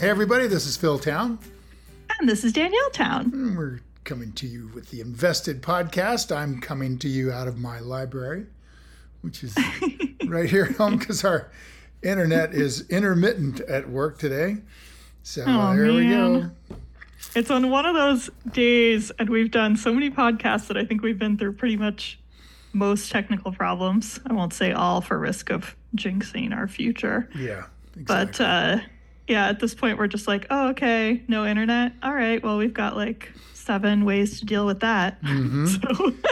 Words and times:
Hey, 0.00 0.08
everybody, 0.08 0.46
this 0.46 0.64
is 0.64 0.78
Phil 0.78 0.98
Town. 0.98 1.38
And 2.18 2.26
this 2.26 2.42
is 2.42 2.54
Danielle 2.54 2.88
Town. 2.88 3.54
We're 3.54 3.80
coming 4.04 4.32
to 4.32 4.46
you 4.46 4.70
with 4.74 4.88
the 4.88 5.02
Invested 5.02 5.60
podcast. 5.60 6.34
I'm 6.34 6.58
coming 6.58 6.98
to 7.00 7.08
you 7.08 7.30
out 7.30 7.46
of 7.46 7.58
my 7.58 7.80
library, 7.80 8.46
which 9.20 9.44
is 9.44 9.54
right 10.26 10.48
here 10.48 10.64
at 10.64 10.76
home 10.76 10.96
because 10.96 11.22
our 11.22 11.50
internet 12.02 12.54
is 12.54 12.88
intermittent 12.88 13.60
at 13.60 13.90
work 13.90 14.18
today. 14.18 14.56
So 15.22 15.44
Oh, 15.46 15.76
there 15.76 15.92
we 15.92 16.08
go. 16.08 16.50
It's 17.34 17.50
on 17.50 17.68
one 17.68 17.84
of 17.84 17.94
those 17.94 18.30
days, 18.52 19.10
and 19.18 19.28
we've 19.28 19.50
done 19.50 19.76
so 19.76 19.92
many 19.92 20.08
podcasts 20.08 20.66
that 20.68 20.78
I 20.78 20.86
think 20.86 21.02
we've 21.02 21.18
been 21.18 21.36
through 21.36 21.52
pretty 21.52 21.76
much 21.76 22.18
most 22.72 23.12
technical 23.12 23.52
problems. 23.52 24.18
I 24.24 24.32
won't 24.32 24.54
say 24.54 24.72
all 24.72 25.02
for 25.02 25.18
risk 25.18 25.50
of 25.50 25.76
jinxing 25.94 26.56
our 26.56 26.68
future. 26.68 27.28
Yeah, 27.36 27.64
exactly. 27.94 28.04
But 28.06 28.40
uh, 28.40 28.78
yeah, 29.30 29.48
at 29.48 29.60
this 29.60 29.74
point, 29.74 29.96
we're 29.96 30.08
just 30.08 30.26
like, 30.28 30.46
oh, 30.50 30.68
okay, 30.70 31.22
no 31.28 31.46
internet. 31.46 31.92
All 32.02 32.12
right, 32.12 32.42
well, 32.42 32.58
we've 32.58 32.74
got 32.74 32.96
like 32.96 33.30
seven 33.54 34.04
ways 34.04 34.40
to 34.40 34.44
deal 34.46 34.66
with 34.66 34.80
that. 34.80 35.22
Mm-hmm. 35.22 35.66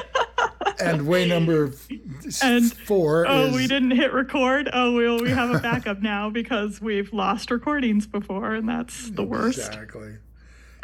So, 0.78 0.84
and 0.84 1.08
way 1.08 1.26
number 1.26 1.68
f- 1.68 2.42
And- 2.42 2.72
four 2.72 3.26
oh, 3.26 3.46
is 3.46 3.56
we 3.56 3.66
didn't 3.66 3.90
hit 3.92 4.12
record. 4.12 4.68
Oh, 4.72 4.94
well, 4.94 5.18
we 5.20 5.30
have 5.30 5.50
a 5.50 5.58
backup 5.58 6.00
now 6.02 6.30
because 6.40 6.80
we've 6.80 7.12
lost 7.12 7.50
recordings 7.50 8.06
before, 8.06 8.54
and 8.54 8.68
that's 8.68 9.10
the 9.10 9.24
worst. 9.24 9.58
exactly. 9.58 10.14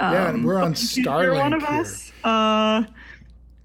yeah, 0.01 0.31
and 0.31 0.45
we're 0.45 0.61
on 0.61 0.75
you're 0.95 1.35
one 1.35 1.53
Starlink 1.53 1.57
of 1.57 1.63
here. 1.69 1.81
us. 1.81 2.13
Uh, 2.25 2.85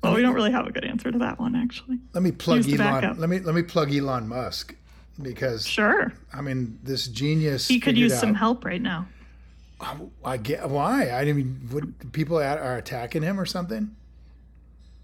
well, 0.03 0.13
we 0.13 0.21
don't 0.21 0.35
really 0.35 0.51
have 0.51 0.67
a 0.67 0.71
good 0.71 0.85
answer 0.85 1.11
to 1.11 1.17
that 1.19 1.39
one, 1.39 1.55
actually. 1.55 1.97
Let 2.13 2.23
me 2.23 2.31
plug 2.31 2.65
Use 2.65 2.79
Elon. 2.79 3.19
Let 3.19 3.29
me 3.29 3.39
let 3.39 3.55
me 3.55 3.63
plug 3.63 3.93
Elon 3.93 4.27
Musk 4.27 4.75
because 5.21 5.67
Sure. 5.67 6.13
I 6.33 6.41
mean 6.41 6.79
this 6.83 7.07
genius. 7.07 7.67
He 7.67 7.79
could 7.79 7.97
use 7.97 8.17
some 8.19 8.33
help 8.35 8.65
right 8.65 8.81
now. 8.81 9.07
Um, 9.81 10.11
I 10.25 10.37
get 10.37 10.69
why. 10.69 11.09
I 11.09 11.31
mean, 11.31 11.69
would 11.71 12.11
people 12.11 12.39
at, 12.39 12.57
are 12.57 12.75
attacking 12.77 13.21
him 13.21 13.39
or 13.39 13.45
something? 13.45 13.95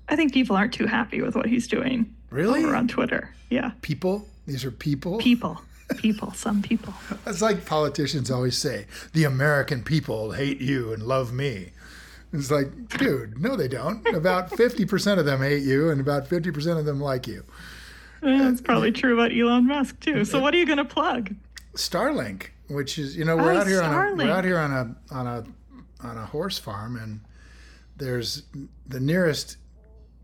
I 0.09 0.15
think 0.15 0.33
people 0.33 0.55
aren't 0.55 0.73
too 0.73 0.85
happy 0.85 1.21
with 1.21 1.35
what 1.35 1.45
he's 1.47 1.67
doing 1.67 2.13
Really? 2.29 2.63
over 2.65 2.75
on 2.75 2.87
Twitter. 2.87 3.33
Yeah. 3.49 3.71
People? 3.81 4.27
These 4.45 4.65
are 4.65 4.71
people. 4.71 5.17
People. 5.17 5.61
People. 5.97 6.31
Some 6.33 6.61
people. 6.61 6.93
It's 7.25 7.41
like 7.41 7.65
politicians 7.65 8.29
always 8.29 8.57
say: 8.57 8.85
the 9.13 9.23
American 9.23 9.83
people 9.83 10.31
hate 10.31 10.59
you 10.59 10.91
and 10.93 11.03
love 11.03 11.31
me. 11.33 11.71
It's 12.33 12.51
like, 12.51 12.89
dude, 12.97 13.39
no, 13.39 13.55
they 13.55 13.67
don't. 13.69 14.05
About 14.13 14.51
fifty 14.57 14.83
percent 14.85 15.19
of 15.19 15.25
them 15.25 15.41
hate 15.41 15.63
you, 15.63 15.89
and 15.89 16.01
about 16.01 16.27
fifty 16.27 16.51
percent 16.51 16.77
of 16.79 16.85
them 16.85 16.99
like 16.99 17.27
you. 17.27 17.43
That's 18.21 18.61
probably 18.61 18.91
true 18.91 19.13
about 19.19 19.31
Elon 19.35 19.67
Musk, 19.67 19.99
too. 19.99 20.25
So, 20.25 20.39
what 20.39 20.53
are 20.53 20.57
you 20.57 20.65
going 20.65 20.77
to 20.77 20.85
plug? 20.85 21.35
Starlink, 21.75 22.47
which 22.69 22.97
is 22.97 23.15
you 23.17 23.25
know 23.25 23.35
we're 23.35 23.51
Oh, 23.53 23.57
out 23.57 23.67
here 23.67 23.81
on 23.81 23.93
a 23.93 24.15
we're 24.15 24.31
out 24.31 24.45
here 24.45 24.57
on 24.57 24.71
a 24.71 25.13
on 25.13 25.27
a 25.27 25.43
on 26.07 26.17
a 26.17 26.25
horse 26.25 26.57
farm, 26.57 26.95
and 26.95 27.19
there's 27.97 28.43
the 28.87 28.99
nearest 28.99 29.57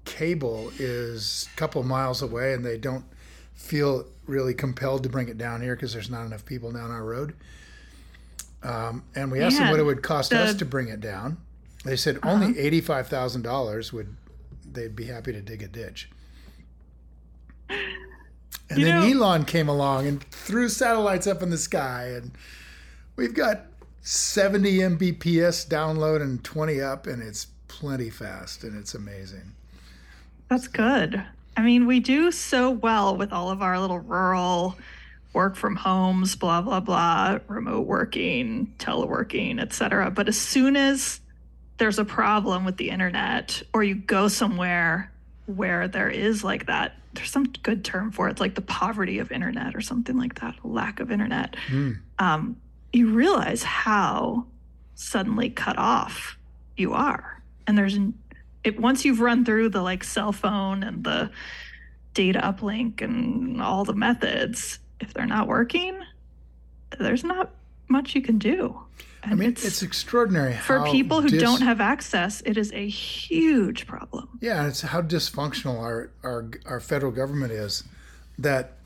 cable 0.06 0.72
is 0.80 1.48
a 1.54 1.58
couple 1.58 1.84
miles 1.84 2.22
away, 2.22 2.54
and 2.54 2.66
they 2.66 2.78
don't 2.78 3.06
feel 3.54 4.06
really 4.26 4.54
compelled 4.54 5.04
to 5.04 5.10
bring 5.10 5.28
it 5.28 5.38
down 5.38 5.62
here 5.62 5.76
because 5.76 5.94
there's 5.94 6.10
not 6.10 6.26
enough 6.26 6.46
people 6.46 6.72
down 6.72 6.90
our 6.90 7.04
road. 7.04 7.36
Um, 8.64 9.04
and 9.16 9.32
we 9.32 9.42
asked 9.42 9.58
them 9.58 9.70
what 9.72 9.80
it 9.80 9.84
would 9.84 10.04
cost 10.04 10.34
us 10.34 10.54
to 10.56 10.66
bring 10.66 10.88
it 10.88 11.02
down. 11.02 11.38
They 11.84 11.96
said 11.96 12.18
Uh-huh. 12.18 12.30
only 12.30 12.58
eighty 12.60 12.80
five 12.80 13.08
thousand 13.08 13.42
dollars 13.42 13.92
would 13.92 14.16
they'd 14.72 14.96
be 14.96 15.06
happy 15.06 15.34
to 15.34 15.42
dig 15.42 15.62
a 15.64 15.68
ditch. 15.68 16.10
And 18.70 18.80
You 18.80 18.86
then 18.86 19.02
know- 19.02 19.26
Elon 19.26 19.46
came 19.46 19.68
along 19.68 20.08
and 20.08 20.24
threw 20.32 20.70
satellites 20.70 21.28
up 21.28 21.42
in 21.42 21.50
the 21.50 21.58
sky, 21.58 22.12
and 22.16 22.32
we've 23.16 23.34
got 23.34 23.66
70 24.02 24.78
Mbps 24.80 25.68
download 25.68 26.22
and 26.22 26.44
20 26.44 26.80
up, 26.82 27.06
and 27.08 27.22
it's 27.22 27.48
plenty 27.68 28.10
fast, 28.10 28.64
and 28.64 28.78
it's 28.78 28.96
amazing. 28.96 29.54
That's 30.48 30.68
good. 30.68 31.22
I 31.58 31.62
mean, 31.62 31.86
we 31.86 32.00
do 32.00 32.32
so 32.32 32.70
well 32.70 33.18
with 33.18 33.34
all 33.34 33.50
of 33.52 33.62
our 33.62 33.80
little 33.80 34.00
rural 34.00 34.78
work 35.34 35.56
from 35.56 35.76
homes, 35.76 36.36
blah 36.36 36.62
blah 36.62 36.80
blah, 36.80 37.40
remote 37.48 37.88
working, 37.88 38.74
teleworking, 38.80 39.62
etc. 39.62 40.12
But 40.12 40.28
as 40.28 40.38
soon 40.38 40.76
as 40.76 41.20
there's 41.78 42.00
a 42.00 42.06
problem 42.06 42.64
with 42.66 42.78
the 42.78 42.90
internet 42.90 43.62
or 43.74 43.84
you 43.84 43.96
go 43.96 44.28
somewhere 44.28 45.12
where 45.46 45.88
there 45.88 46.10
is 46.10 46.44
like 46.44 46.68
that, 46.68 46.96
there's 47.14 47.30
some 47.30 47.46
good 47.64 47.84
term 47.84 48.12
for 48.12 48.28
it, 48.28 48.32
it's 48.32 48.42
like 48.42 48.56
the 48.56 48.62
poverty 48.62 49.20
of 49.20 49.32
internet 49.32 49.76
or 49.76 49.82
something 49.82 50.18
like 50.18 50.40
that, 50.40 50.56
lack 50.64 51.00
of 51.00 51.12
internet. 51.12 51.56
Hmm. 51.68 51.92
Um, 52.20 52.58
you 52.94 53.12
realize 53.12 53.64
how 53.64 54.46
suddenly 54.96 55.50
cut 55.50 55.78
off 55.78 56.38
you 56.78 56.94
are. 56.94 57.42
And 57.68 57.78
there's 57.78 57.98
it 58.64 58.80
once 58.80 59.06
you've 59.06 59.20
run 59.20 59.44
through 59.46 59.70
the 59.70 59.82
like 59.82 60.04
cell 60.04 60.32
phone 60.32 60.84
and 60.84 61.04
the 61.04 61.32
data 62.14 62.40
uplink 62.40 63.02
and 63.02 63.62
all 63.62 63.86
the 63.86 63.94
methods, 63.94 64.80
if 65.00 65.14
they're 65.14 65.26
not 65.26 65.48
working, 65.48 66.00
there's 67.00 67.24
not 67.24 67.52
much 67.92 68.16
you 68.16 68.22
can 68.22 68.38
do. 68.38 68.80
I 69.24 69.36
mean, 69.36 69.52
it's, 69.52 69.84
extraordinary 69.84 70.56
for 70.56 70.84
people 70.86 71.22
who 71.22 71.30
dis- 71.30 71.42
don't 71.42 71.62
have 71.62 71.80
access, 71.80 72.42
it 72.42 72.58
is 72.58 72.72
a 72.74 72.88
huge 72.88 73.86
problem. 73.86 74.40
Yeah, 74.42 74.68
it's 74.68 74.82
how 74.82 75.04
dysfunctional 75.04 75.80
our, 75.80 76.10
our 76.24 76.50
our 76.66 76.80
federal 76.80 77.12
government 77.12 77.52
is 77.52 77.84
that 78.40 78.78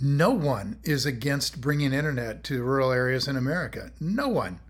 no 0.00 0.30
one 0.30 0.78
is 0.84 1.04
against 1.04 1.60
bringing 1.60 1.92
internet 1.92 2.44
to 2.44 2.62
rural 2.62 2.92
areas 2.92 3.26
in 3.26 3.36
America. 3.36 3.92
No 4.00 4.28
one. 4.28 4.60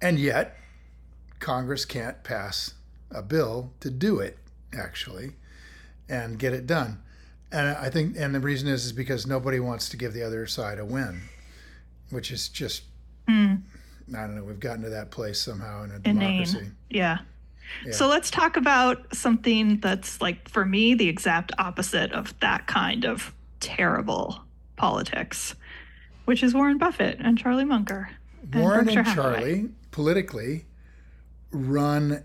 And 0.00 0.18
yet 0.18 0.56
Congress 1.38 1.84
can't 1.84 2.22
pass 2.22 2.74
a 3.10 3.22
bill 3.22 3.72
to 3.80 3.90
do 3.90 4.18
it 4.18 4.38
actually 4.76 5.32
and 6.08 6.38
get 6.38 6.52
it 6.52 6.66
done. 6.66 7.02
And 7.52 7.68
I 7.68 7.90
think 7.90 8.16
and 8.18 8.34
the 8.34 8.40
reason 8.40 8.68
is 8.68 8.86
is 8.86 8.92
because 8.92 9.26
nobody 9.26 9.60
wants 9.60 9.88
to 9.90 9.96
give 9.96 10.12
the 10.12 10.22
other 10.22 10.46
side 10.46 10.78
a 10.78 10.84
win, 10.84 11.22
which 12.10 12.30
is 12.30 12.48
just 12.48 12.82
Hmm. 13.28 13.54
I 14.16 14.20
don't 14.20 14.36
know, 14.36 14.44
we've 14.44 14.60
gotten 14.60 14.82
to 14.82 14.90
that 14.90 15.10
place 15.10 15.40
somehow 15.40 15.84
in 15.84 15.90
a 15.90 15.96
Inane. 16.04 16.44
democracy. 16.44 16.70
Yeah. 16.90 17.18
So 17.90 18.06
let's 18.06 18.30
talk 18.30 18.56
about 18.56 19.12
something 19.14 19.80
that's 19.80 20.20
like 20.20 20.48
for 20.48 20.64
me 20.64 20.94
the 20.94 21.08
exact 21.08 21.50
opposite 21.58 22.12
of 22.12 22.38
that 22.38 22.68
kind 22.68 23.04
of 23.04 23.34
terrible 23.58 24.40
politics, 24.76 25.56
which 26.26 26.44
is 26.44 26.54
Warren 26.54 26.78
Buffett 26.78 27.18
and 27.18 27.36
Charlie 27.36 27.64
Munger. 27.64 28.10
Warren 28.54 28.88
and. 28.88 29.06
Charlie 29.06 29.68
politically 29.90 30.66
run 31.50 32.22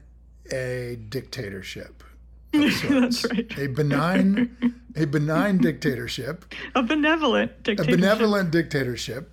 a 0.51 0.99
dictatorship. 1.09 2.03
That's 2.89 3.23
right. 3.29 3.57
A 3.57 3.67
benign, 3.67 4.75
a 4.95 5.05
benign 5.05 5.57
dictatorship, 5.59 6.45
A 6.75 6.83
benevolent 6.83 7.63
dictatorship. 7.63 7.93
a 7.93 7.97
benevolent 7.97 8.51
dictatorship, 8.51 9.31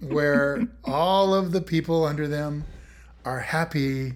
where 0.00 0.66
all 0.84 1.34
of 1.34 1.52
the 1.52 1.60
people 1.60 2.04
under 2.04 2.28
them 2.28 2.64
are 3.24 3.40
happy 3.40 4.14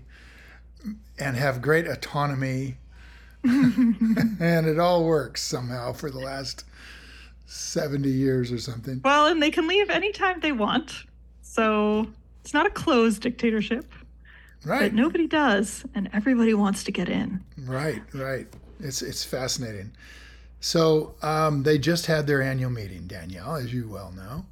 and 1.19 1.37
have 1.37 1.61
great 1.61 1.87
autonomy, 1.89 2.77
and 3.45 4.67
it 4.67 4.79
all 4.79 5.05
works 5.05 5.43
somehow 5.43 5.93
for 5.93 6.11
the 6.11 6.19
last 6.21 6.65
seventy 7.47 8.11
years 8.11 8.53
or 8.53 8.59
something. 8.59 9.01
Well, 9.05 9.27
and 9.27 9.43
they 9.43 9.51
can 9.51 9.67
leave 9.67 9.91
anytime 9.91 10.41
they 10.41 10.53
want. 10.53 10.93
So 11.43 12.07
it's 12.43 12.55
not 12.55 12.67
a 12.67 12.71
closed 12.71 13.23
dictatorship, 13.23 13.91
Right. 14.65 14.81
but 14.91 14.95
nobody 14.95 15.27
does, 15.27 15.85
and 15.95 16.11
everybody 16.13 16.53
wants 16.55 16.85
to 16.85 16.93
get 16.93 17.09
in. 17.09 17.43
Right, 17.65 18.03
right. 18.15 18.47
It's 18.81 19.03
it's 19.03 19.25
fascinating. 19.25 19.93
So 20.61 21.15
um, 21.23 21.63
they 21.63 21.79
just 21.79 22.07
had 22.07 22.27
their 22.27 22.43
annual 22.43 22.71
meeting, 22.71 23.07
Danielle, 23.07 23.57
as 23.57 23.73
you 23.73 23.89
well 23.89 24.13
know. 24.13 24.45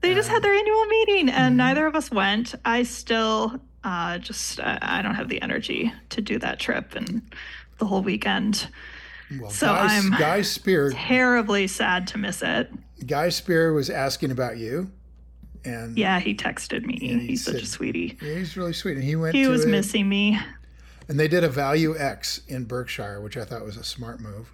They 0.00 0.14
just 0.14 0.28
had 0.30 0.42
their 0.42 0.54
annual 0.54 0.86
meeting, 0.86 1.28
and 1.28 1.56
neither 1.56 1.86
of 1.86 1.94
us 1.94 2.10
went. 2.10 2.54
I 2.64 2.84
still 2.84 3.60
Uh, 3.82 4.18
just 4.18 4.60
I, 4.60 4.78
I 4.82 5.02
don't 5.02 5.14
have 5.14 5.28
the 5.28 5.40
energy 5.42 5.92
to 6.10 6.20
do 6.20 6.38
that 6.38 6.58
trip 6.60 6.94
and 6.94 7.22
the 7.78 7.86
whole 7.86 8.02
weekend. 8.02 8.68
Well, 9.40 9.50
So 9.50 9.66
Guy, 9.66 9.94
I'm- 9.94 10.10
Guy 10.18 10.42
Spier. 10.42 10.90
Terribly 10.90 11.66
sad 11.66 12.06
to 12.08 12.18
miss 12.18 12.42
it. 12.42 12.70
Guy 13.06 13.28
Spier 13.30 13.72
was 13.72 13.88
asking 13.90 14.30
about 14.32 14.58
you, 14.58 14.90
and 15.64 15.96
Yeah, 15.98 16.20
he 16.20 16.34
texted 16.34 16.84
me. 16.84 16.98
he 16.98 17.18
He's 17.26 17.44
such 17.44 17.62
a 17.62 17.66
sweetie. 17.66 18.16
Yeah, 18.22 18.34
he's 18.34 18.56
really 18.56 18.72
sweet. 18.72 18.96
And 18.96 19.04
he 19.04 19.16
went 19.16 19.34
He 19.34 19.46
was 19.46 19.64
it, 19.64 19.68
missing 19.68 20.08
me. 20.08 20.38
and 21.08 21.18
they 21.18 21.28
did 21.28 21.44
a 21.44 21.48
Value 21.48 21.96
X 21.98 22.40
in 22.48 22.64
Berkshire, 22.64 23.20
which 23.20 23.36
I 23.36 23.44
thought 23.44 23.64
was 23.64 23.76
a 23.76 23.84
smart 23.84 24.20
move. 24.20 24.52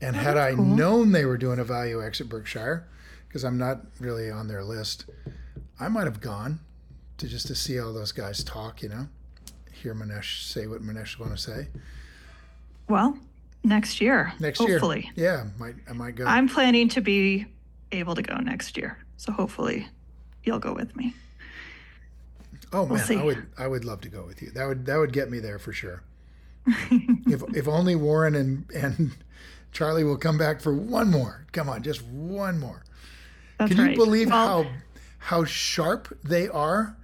And 0.00 0.14
Oh, 0.14 0.18
had 0.18 0.36
I 0.36 0.52
known 0.52 1.12
they 1.12 1.24
were 1.24 1.38
doing 1.38 1.58
a 1.58 1.64
Value 1.64 2.04
X 2.04 2.20
at 2.20 2.28
Berkshire, 2.28 2.86
because 3.28 3.44
I'm 3.44 3.56
not 3.58 3.80
really 3.98 4.30
on 4.30 4.46
their 4.48 4.62
list, 4.62 5.06
I 5.80 5.88
might 5.88 6.04
have 6.04 6.20
gone 6.20 6.60
to 7.18 7.26
just 7.28 7.46
to 7.46 7.54
see 7.54 7.78
all 7.80 7.92
those 7.94 8.12
guys 8.12 8.44
talk. 8.44 8.82
You 8.82 8.90
know, 8.90 9.08
hear 9.72 9.94
Mohnish 9.94 10.42
say 10.50 10.66
what 10.66 10.82
Mohnish 10.82 11.18
want 11.18 11.32
to 11.34 11.38
say 11.42 11.68
Well, 12.88 13.18
next 13.64 14.00
year. 14.00 14.32
next 14.38 14.58
hopefully. 14.58 14.68
year. 14.70 14.78
Hopefully. 14.78 15.12
Yeah, 15.16 15.44
might 15.58 15.74
I 15.88 15.92
might 15.94 16.14
go. 16.16 16.24
I'm 16.26 16.48
planning 16.48 16.88
to 16.90 17.00
be 17.00 17.46
able 17.92 18.14
to 18.14 18.22
go 18.22 18.36
next 18.36 18.76
year. 18.76 18.98
So 19.16 19.32
hopefully 19.32 19.88
you'll 20.46 20.58
go 20.58 20.72
with 20.72 20.96
me. 20.96 21.14
Oh 22.72 22.86
man, 22.86 22.98
see. 22.98 23.16
I 23.16 23.22
would 23.22 23.46
I 23.58 23.66
would 23.66 23.84
love 23.84 24.00
to 24.02 24.08
go 24.08 24.24
with 24.24 24.40
you. 24.40 24.50
That 24.50 24.66
would 24.66 24.86
that 24.86 24.96
would 24.96 25.12
get 25.12 25.30
me 25.30 25.38
there 25.38 25.58
for 25.58 25.72
sure. 25.72 26.02
if 26.66 27.42
if 27.54 27.68
only 27.68 27.94
Warren 27.94 28.34
and 28.34 28.64
and 28.74 29.12
Charlie 29.72 30.04
will 30.04 30.16
come 30.16 30.38
back 30.38 30.60
for 30.60 30.74
one 30.74 31.10
more. 31.10 31.46
Come 31.52 31.68
on, 31.68 31.82
just 31.82 32.02
one 32.02 32.58
more. 32.58 32.82
That's 33.58 33.70
Can 33.70 33.78
you 33.78 33.86
right. 33.88 33.96
believe 33.96 34.30
Well, 34.30 34.64
how 34.64 34.70
how 35.18 35.44
sharp 35.44 36.16
they 36.24 36.48
are? 36.48 36.96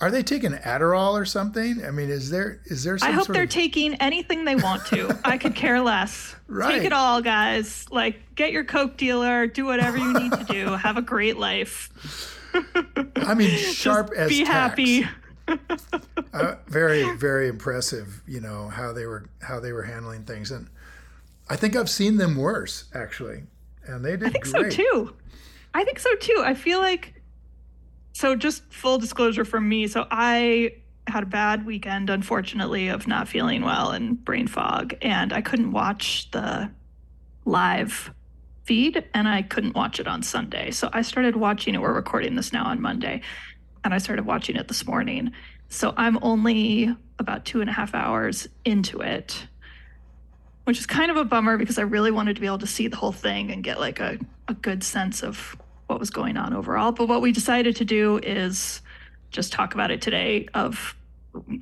Are 0.00 0.10
they 0.10 0.24
taking 0.24 0.50
Adderall 0.50 1.12
or 1.12 1.24
something? 1.24 1.84
I 1.84 1.92
mean, 1.92 2.10
is 2.10 2.28
there 2.30 2.60
is 2.64 2.82
there 2.82 2.98
some 2.98 3.08
I 3.08 3.12
hope 3.12 3.28
they're 3.28 3.44
of 3.44 3.50
taking 3.50 3.94
anything 3.94 4.44
they 4.44 4.56
want 4.56 4.84
to. 4.86 5.16
I 5.24 5.38
could 5.38 5.54
care 5.54 5.80
less. 5.80 6.34
Right. 6.48 6.78
Take 6.78 6.84
it 6.84 6.92
all, 6.92 7.22
guys. 7.22 7.86
Like, 7.90 8.34
get 8.34 8.50
your 8.50 8.64
Coke 8.64 8.96
dealer, 8.96 9.46
do 9.46 9.64
whatever 9.64 9.98
you 9.98 10.12
need 10.12 10.32
to 10.32 10.44
do, 10.44 10.66
have 10.70 10.96
a 10.96 11.02
great 11.02 11.38
life. 11.38 12.38
I 13.16 13.34
mean, 13.34 13.50
sharp 13.50 14.12
as 14.16 14.28
Be 14.28 14.44
tacks. 14.44 14.50
happy. 14.78 15.06
uh, 16.32 16.54
very 16.68 17.16
very 17.16 17.48
impressive 17.48 18.22
you 18.28 18.40
know 18.40 18.68
how 18.68 18.92
they 18.92 19.06
were 19.06 19.28
how 19.40 19.58
they 19.58 19.72
were 19.72 19.82
handling 19.82 20.22
things 20.22 20.52
and 20.52 20.68
i 21.50 21.56
think 21.56 21.74
i've 21.74 21.90
seen 21.90 22.16
them 22.16 22.36
worse 22.36 22.84
actually 22.94 23.42
and 23.86 24.04
they 24.04 24.12
did 24.16 24.28
I 24.28 24.30
think 24.30 24.44
great 24.44 24.72
so 24.72 24.82
too. 24.82 25.14
I 25.74 25.84
think 25.84 25.98
so 25.98 26.14
too. 26.16 26.42
I 26.44 26.54
feel 26.54 26.78
like 26.80 27.20
so 28.12 28.36
just 28.36 28.62
full 28.72 28.98
disclosure 28.98 29.44
from 29.44 29.68
me. 29.68 29.86
So 29.86 30.06
I 30.10 30.74
had 31.08 31.22
a 31.24 31.26
bad 31.26 31.66
weekend 31.66 32.10
unfortunately 32.10 32.88
of 32.88 33.06
not 33.08 33.26
feeling 33.26 33.62
well 33.62 33.90
and 33.90 34.24
brain 34.24 34.46
fog 34.46 34.94
and 35.02 35.32
I 35.32 35.40
couldn't 35.40 35.72
watch 35.72 36.30
the 36.30 36.70
live 37.44 38.12
feed 38.64 39.04
and 39.14 39.26
I 39.28 39.42
couldn't 39.42 39.74
watch 39.74 40.00
it 40.00 40.06
on 40.06 40.22
Sunday. 40.22 40.70
So 40.70 40.88
I 40.92 41.02
started 41.02 41.36
watching 41.36 41.74
it. 41.74 41.80
We're 41.80 41.92
recording 41.92 42.36
this 42.36 42.52
now 42.52 42.64
on 42.64 42.80
Monday 42.80 43.22
and 43.84 43.92
I 43.92 43.98
started 43.98 44.24
watching 44.24 44.56
it 44.56 44.68
this 44.68 44.86
morning. 44.86 45.32
So 45.68 45.94
I'm 45.96 46.18
only 46.22 46.94
about 47.18 47.44
two 47.44 47.60
and 47.60 47.70
a 47.70 47.72
half 47.72 47.94
hours 47.94 48.48
into 48.64 49.00
it 49.00 49.46
which 50.64 50.78
is 50.78 50.86
kind 50.86 51.10
of 51.10 51.16
a 51.16 51.24
bummer 51.24 51.56
because 51.56 51.78
I 51.78 51.82
really 51.82 52.10
wanted 52.10 52.34
to 52.34 52.40
be 52.40 52.46
able 52.46 52.58
to 52.58 52.66
see 52.66 52.88
the 52.88 52.96
whole 52.96 53.12
thing 53.12 53.50
and 53.50 53.64
get 53.64 53.80
like 53.80 54.00
a, 54.00 54.18
a 54.48 54.54
good 54.54 54.84
sense 54.84 55.22
of 55.22 55.56
what 55.86 55.98
was 55.98 56.10
going 56.10 56.36
on 56.36 56.54
overall. 56.54 56.92
But 56.92 57.08
what 57.08 57.20
we 57.20 57.32
decided 57.32 57.76
to 57.76 57.84
do 57.84 58.18
is 58.22 58.80
just 59.30 59.52
talk 59.52 59.74
about 59.74 59.90
it 59.90 60.00
today 60.00 60.48
of 60.54 60.96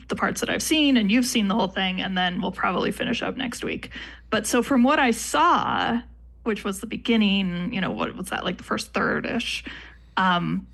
the 0.08 0.16
parts 0.16 0.40
that 0.40 0.50
I've 0.50 0.62
seen 0.62 0.96
and 0.96 1.10
you've 1.10 1.26
seen 1.26 1.48
the 1.48 1.54
whole 1.54 1.68
thing, 1.68 2.00
and 2.00 2.18
then 2.18 2.40
we'll 2.40 2.52
probably 2.52 2.92
finish 2.92 3.22
up 3.22 3.36
next 3.36 3.64
week. 3.64 3.90
But 4.28 4.46
so 4.46 4.62
from 4.62 4.82
what 4.82 4.98
I 4.98 5.12
saw, 5.12 6.00
which 6.44 6.64
was 6.64 6.80
the 6.80 6.86
beginning, 6.86 7.72
you 7.72 7.80
know, 7.80 7.90
what 7.90 8.14
was 8.16 8.28
that 8.30 8.44
like 8.44 8.58
the 8.58 8.64
first 8.64 8.92
third 8.94 9.26
ish? 9.26 9.64
Um, 10.16 10.66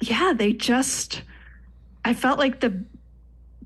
yeah, 0.00 0.32
they 0.36 0.52
just 0.52 1.22
I 2.04 2.14
felt 2.14 2.38
like 2.38 2.60
the 2.60 2.84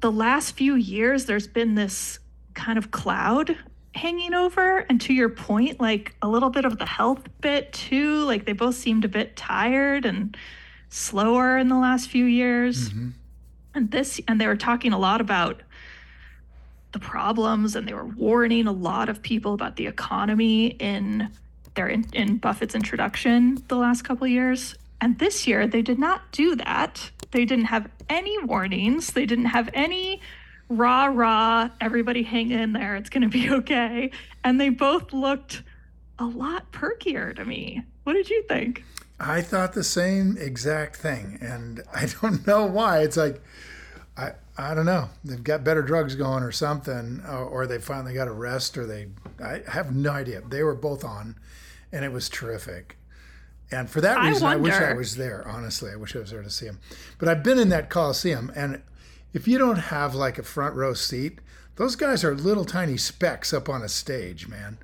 the 0.00 0.12
last 0.12 0.52
few 0.56 0.74
years 0.74 1.24
there's 1.24 1.48
been 1.48 1.74
this 1.74 2.18
kind 2.54 2.78
of 2.78 2.90
cloud 2.90 3.56
hanging 3.94 4.32
over 4.34 4.78
and 4.88 5.00
to 5.00 5.12
your 5.12 5.28
point 5.28 5.80
like 5.80 6.14
a 6.22 6.28
little 6.28 6.50
bit 6.50 6.64
of 6.64 6.78
the 6.78 6.86
health 6.86 7.24
bit 7.40 7.72
too 7.72 8.22
like 8.24 8.44
they 8.46 8.52
both 8.52 8.76
seemed 8.76 9.04
a 9.04 9.08
bit 9.08 9.34
tired 9.34 10.04
and 10.04 10.36
slower 10.88 11.58
in 11.58 11.68
the 11.68 11.76
last 11.76 12.08
few 12.08 12.24
years 12.24 12.90
Mhm. 12.90 13.12
and 13.74 13.90
this 13.90 14.20
and 14.28 14.40
they 14.40 14.46
were 14.46 14.56
talking 14.56 14.92
a 14.92 14.98
lot 14.98 15.20
about 15.20 15.62
the 16.92 16.98
problems 16.98 17.76
and 17.76 17.86
they 17.86 17.94
were 17.94 18.04
warning 18.04 18.66
a 18.66 18.72
lot 18.72 19.08
of 19.08 19.22
people 19.22 19.54
about 19.54 19.76
the 19.76 19.86
economy 19.86 20.68
in 20.78 21.28
their 21.74 21.88
in, 21.88 22.06
in 22.12 22.36
buffett's 22.38 22.74
introduction 22.74 23.62
the 23.68 23.76
last 23.76 24.02
couple 24.02 24.26
years. 24.26 24.74
And 25.00 25.18
this 25.18 25.46
year 25.46 25.66
they 25.66 25.82
did 25.82 25.98
not 25.98 26.30
do 26.32 26.56
that. 26.56 27.10
They 27.30 27.44
didn't 27.44 27.66
have 27.66 27.88
any 28.08 28.42
warnings. 28.42 29.12
They 29.12 29.26
didn't 29.26 29.46
have 29.46 29.68
any 29.74 30.20
rah 30.70 31.06
rah 31.06 31.70
everybody 31.80 32.22
hang 32.22 32.50
in 32.50 32.74
there 32.74 32.94
it's 32.94 33.08
going 33.08 33.22
to 33.22 33.28
be 33.28 33.50
okay. 33.58 34.10
And 34.44 34.60
they 34.60 34.68
both 34.68 35.12
looked 35.12 35.62
a 36.18 36.24
lot 36.24 36.70
perkier 36.72 37.34
to 37.36 37.44
me. 37.44 37.82
What 38.04 38.14
did 38.14 38.30
you 38.30 38.42
think? 38.48 38.84
I 39.20 39.42
thought 39.42 39.72
the 39.72 39.84
same 39.84 40.36
exact 40.38 40.96
thing, 40.96 41.38
and 41.40 41.82
I 41.92 42.06
don't 42.22 42.46
know 42.46 42.66
why. 42.66 43.00
It's 43.00 43.16
like, 43.16 43.42
I 44.16 44.32
I 44.58 44.74
don't 44.74 44.86
know. 44.86 45.08
They've 45.24 45.42
got 45.42 45.62
better 45.62 45.82
drugs 45.82 46.16
going 46.16 46.42
or 46.42 46.50
something, 46.50 47.22
or, 47.28 47.44
or 47.44 47.66
they 47.68 47.78
finally 47.78 48.12
got 48.12 48.26
a 48.26 48.32
rest, 48.32 48.76
or 48.76 48.86
they. 48.86 49.06
I 49.42 49.62
have 49.68 49.94
no 49.94 50.10
idea. 50.10 50.42
They 50.42 50.64
were 50.64 50.74
both 50.74 51.04
on, 51.04 51.36
and 51.92 52.04
it 52.04 52.10
was 52.10 52.28
terrific. 52.28 52.98
And 53.70 53.88
for 53.88 54.00
that 54.00 54.18
reason, 54.20 54.46
I, 54.46 54.56
wish 54.56 54.74
I 54.74 54.94
was 54.94 55.16
there. 55.16 55.46
Honestly, 55.46 55.92
I 55.92 55.96
wish 55.96 56.16
I 56.16 56.18
was 56.18 56.30
there 56.32 56.42
to 56.42 56.50
see 56.50 56.66
him. 56.66 56.80
But 57.18 57.28
I've 57.28 57.44
been 57.44 57.58
in 57.58 57.68
that 57.68 57.88
Coliseum, 57.88 58.50
and 58.56 58.82
if 59.32 59.46
you 59.46 59.58
don't 59.58 59.76
have 59.78 60.14
like 60.14 60.38
a 60.38 60.42
front 60.42 60.74
row 60.74 60.92
seat, 60.94 61.38
those 61.76 61.94
guys 61.94 62.24
are 62.24 62.34
little 62.34 62.64
tiny 62.64 62.96
specks 62.96 63.52
up 63.52 63.68
on 63.68 63.82
a 63.82 63.88
stage, 63.88 64.48
man. 64.48 64.78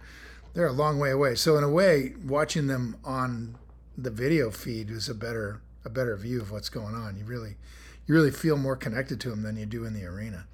They're 0.53 0.69
a 0.69 0.73
long 0.73 1.01
way 1.01 1.11
away. 1.11 1.35
So 1.35 1.57
in 1.57 1.65
a 1.65 1.69
way, 1.69 2.15
watching 2.25 2.69
them 2.69 2.97
on 3.05 3.57
the 3.99 4.11
video 4.11 4.51
feed 4.53 4.91
is 4.91 5.09
a 5.09 5.15
better 5.15 5.61
a 5.85 5.91
better 5.91 6.17
view 6.17 6.41
of 6.41 6.51
what's 6.51 6.69
going 6.69 6.95
on. 6.95 7.17
You 7.17 7.25
really 7.25 7.57
you 8.07 8.15
really 8.15 8.31
feel 8.31 8.57
more 8.57 8.77
connected 8.77 9.21
to 9.21 9.31
them 9.31 9.43
than 9.43 9.57
you 9.57 9.67
do 9.67 9.85
in 9.85 9.95
the 9.95 10.05
arena. 10.05 10.47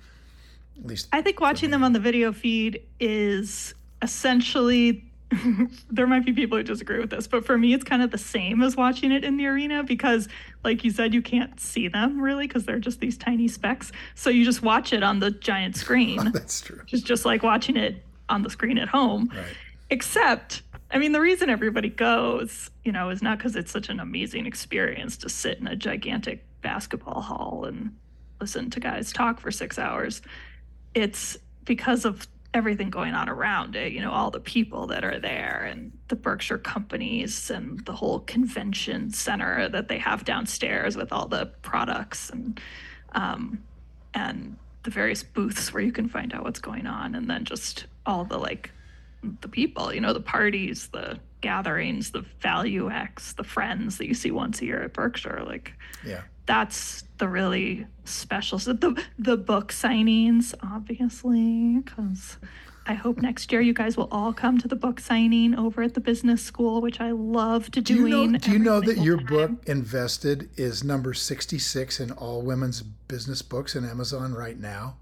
At 0.78 0.86
least 0.86 1.08
I 1.12 1.22
think 1.22 1.40
watching 1.40 1.70
them 1.70 1.84
on 1.84 1.92
the 1.92 2.00
video 2.00 2.32
feed 2.32 2.82
is 2.98 3.74
essentially 4.02 5.04
there 5.90 6.06
might 6.06 6.24
be 6.24 6.32
people 6.32 6.58
who 6.58 6.64
disagree 6.64 6.98
with 6.98 7.10
this, 7.10 7.26
but 7.26 7.44
for 7.44 7.56
me 7.56 7.74
it's 7.74 7.84
kind 7.84 8.02
of 8.02 8.10
the 8.10 8.18
same 8.18 8.62
as 8.62 8.76
watching 8.76 9.12
it 9.12 9.24
in 9.24 9.36
the 9.36 9.46
arena 9.46 9.82
because 9.84 10.28
like 10.64 10.82
you 10.84 10.90
said 10.90 11.14
you 11.14 11.22
can't 11.22 11.60
see 11.60 11.86
them 11.88 12.20
really 12.20 12.46
because 12.46 12.64
they're 12.64 12.78
just 12.78 13.00
these 13.00 13.16
tiny 13.16 13.46
specks. 13.46 13.92
So 14.14 14.30
you 14.30 14.44
just 14.44 14.62
watch 14.62 14.92
it 14.92 15.02
on 15.02 15.20
the 15.20 15.30
giant 15.30 15.76
screen. 15.84 16.32
that's 16.32 16.60
true. 16.60 16.80
It's 16.88 17.02
just 17.02 17.24
like 17.24 17.42
watching 17.42 17.76
it 17.76 18.02
on 18.28 18.42
the 18.42 18.50
screen 18.50 18.78
at 18.78 18.88
home. 18.88 19.30
Right. 19.34 19.44
Except, 19.90 20.62
I 20.92 20.98
mean, 20.98 21.12
the 21.12 21.20
reason 21.20 21.50
everybody 21.50 21.88
goes, 21.88 22.70
you 22.84 22.92
know, 22.92 23.10
is 23.10 23.22
not 23.22 23.38
because 23.38 23.56
it's 23.56 23.72
such 23.72 23.88
an 23.88 23.98
amazing 23.98 24.46
experience 24.46 25.16
to 25.18 25.28
sit 25.28 25.58
in 25.58 25.66
a 25.66 25.74
gigantic 25.74 26.44
basketball 26.60 27.20
hall 27.20 27.64
and 27.66 27.96
listen 28.40 28.70
to 28.70 28.80
guys 28.80 29.12
talk 29.12 29.40
for 29.40 29.50
six 29.50 29.78
hours. 29.78 30.22
It's 30.94 31.36
because 31.64 32.04
of 32.04 32.26
everything 32.52 32.90
going 32.90 33.14
on 33.14 33.28
around 33.28 33.76
it, 33.76 33.92
you 33.92 34.00
know, 34.00 34.10
all 34.10 34.30
the 34.30 34.40
people 34.40 34.88
that 34.88 35.04
are 35.04 35.20
there 35.20 35.68
and 35.70 35.92
the 36.08 36.16
Berkshire 36.16 36.58
companies 36.58 37.50
and 37.50 37.84
the 37.86 37.92
whole 37.92 38.20
convention 38.20 39.10
center 39.12 39.68
that 39.68 39.88
they 39.88 39.98
have 39.98 40.24
downstairs 40.24 40.96
with 40.96 41.12
all 41.12 41.28
the 41.28 41.46
products 41.62 42.30
and, 42.30 42.60
um, 43.12 43.62
and 44.14 44.56
the 44.82 44.90
various 44.90 45.22
booths 45.22 45.72
where 45.72 45.82
you 45.82 45.92
can 45.92 46.08
find 46.08 46.32
out 46.34 46.42
what's 46.42 46.58
going 46.58 46.86
on 46.86 47.14
and 47.14 47.30
then 47.30 47.44
just 47.44 47.86
all 48.04 48.24
the 48.24 48.38
like 48.38 48.72
the 49.40 49.48
people, 49.48 49.92
you 49.92 50.00
know, 50.00 50.12
the 50.12 50.20
parties, 50.20 50.88
the 50.88 51.18
gatherings, 51.40 52.10
the 52.10 52.24
value 52.40 52.90
X, 52.90 53.32
the 53.34 53.44
friends 53.44 53.98
that 53.98 54.06
you 54.06 54.14
see 54.14 54.30
once 54.30 54.60
a 54.60 54.64
year 54.66 54.82
at 54.82 54.92
Berkshire. 54.92 55.42
Like 55.46 55.72
Yeah. 56.04 56.22
that's 56.46 57.04
the 57.18 57.28
really 57.28 57.86
special. 58.04 58.58
So 58.58 58.72
the 58.72 59.02
the 59.18 59.36
book 59.36 59.72
signings, 59.72 60.54
obviously, 60.62 61.78
because 61.80 62.36
I 62.86 62.94
hope 62.94 63.18
next 63.18 63.52
year 63.52 63.60
you 63.60 63.72
guys 63.74 63.96
will 63.96 64.08
all 64.10 64.32
come 64.32 64.58
to 64.58 64.66
the 64.68 64.74
book 64.74 65.00
signing 65.00 65.54
over 65.54 65.82
at 65.82 65.94
the 65.94 66.00
business 66.00 66.42
school, 66.42 66.80
which 66.80 67.00
I 67.00 67.10
love 67.12 67.70
to 67.72 67.80
Do 67.80 67.94
you 67.94 68.08
doing. 68.08 68.32
know 68.32 68.38
do 68.38 68.50
you 68.52 68.58
know 68.58 68.80
that 68.80 68.98
your 68.98 69.18
time. 69.18 69.26
book 69.26 69.50
Invested 69.66 70.50
is 70.56 70.82
number 70.82 71.14
66 71.14 72.00
in 72.00 72.10
all 72.12 72.42
women's 72.42 72.82
business 72.82 73.42
books 73.42 73.76
in 73.76 73.84
Amazon 73.84 74.32
right 74.34 74.58
now? 74.58 74.96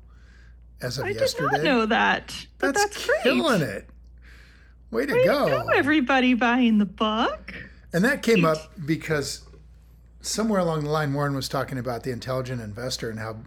As 0.81 0.99
of 0.99 1.09
yesterday 1.11 1.47
I 1.53 1.57
did 1.57 1.65
not 1.65 1.65
know 1.65 1.87
that, 1.87 2.47
but 2.59 2.75
that's, 2.75 2.95
that's, 2.95 3.07
great. 3.07 3.23
killing 3.23 3.63
it. 3.63 3.89
Way 4.91 5.07
to 5.07 5.13
Way 5.13 5.23
to 5.23 5.27
go. 5.27 5.49
go, 5.49 5.69
everybody 5.69 6.35
buying 6.35 6.79
the 6.79 6.87
book. 6.87 7.55
And 7.93 8.05
that 8.05 8.23
came 8.23 8.45
up 8.45 8.59
because 8.87 9.43
somewhere 10.21 10.61
along 10.61 10.85
the 10.85 10.91
line, 10.91 11.13
Warren 11.15 11.35
was 11.35 11.49
talking 11.49 11.79
about 11.79 12.03
the 12.03 12.11
intelligent 12.11 12.61
investor 12.61 13.11
and 13.11 13.19
how 13.19 13.39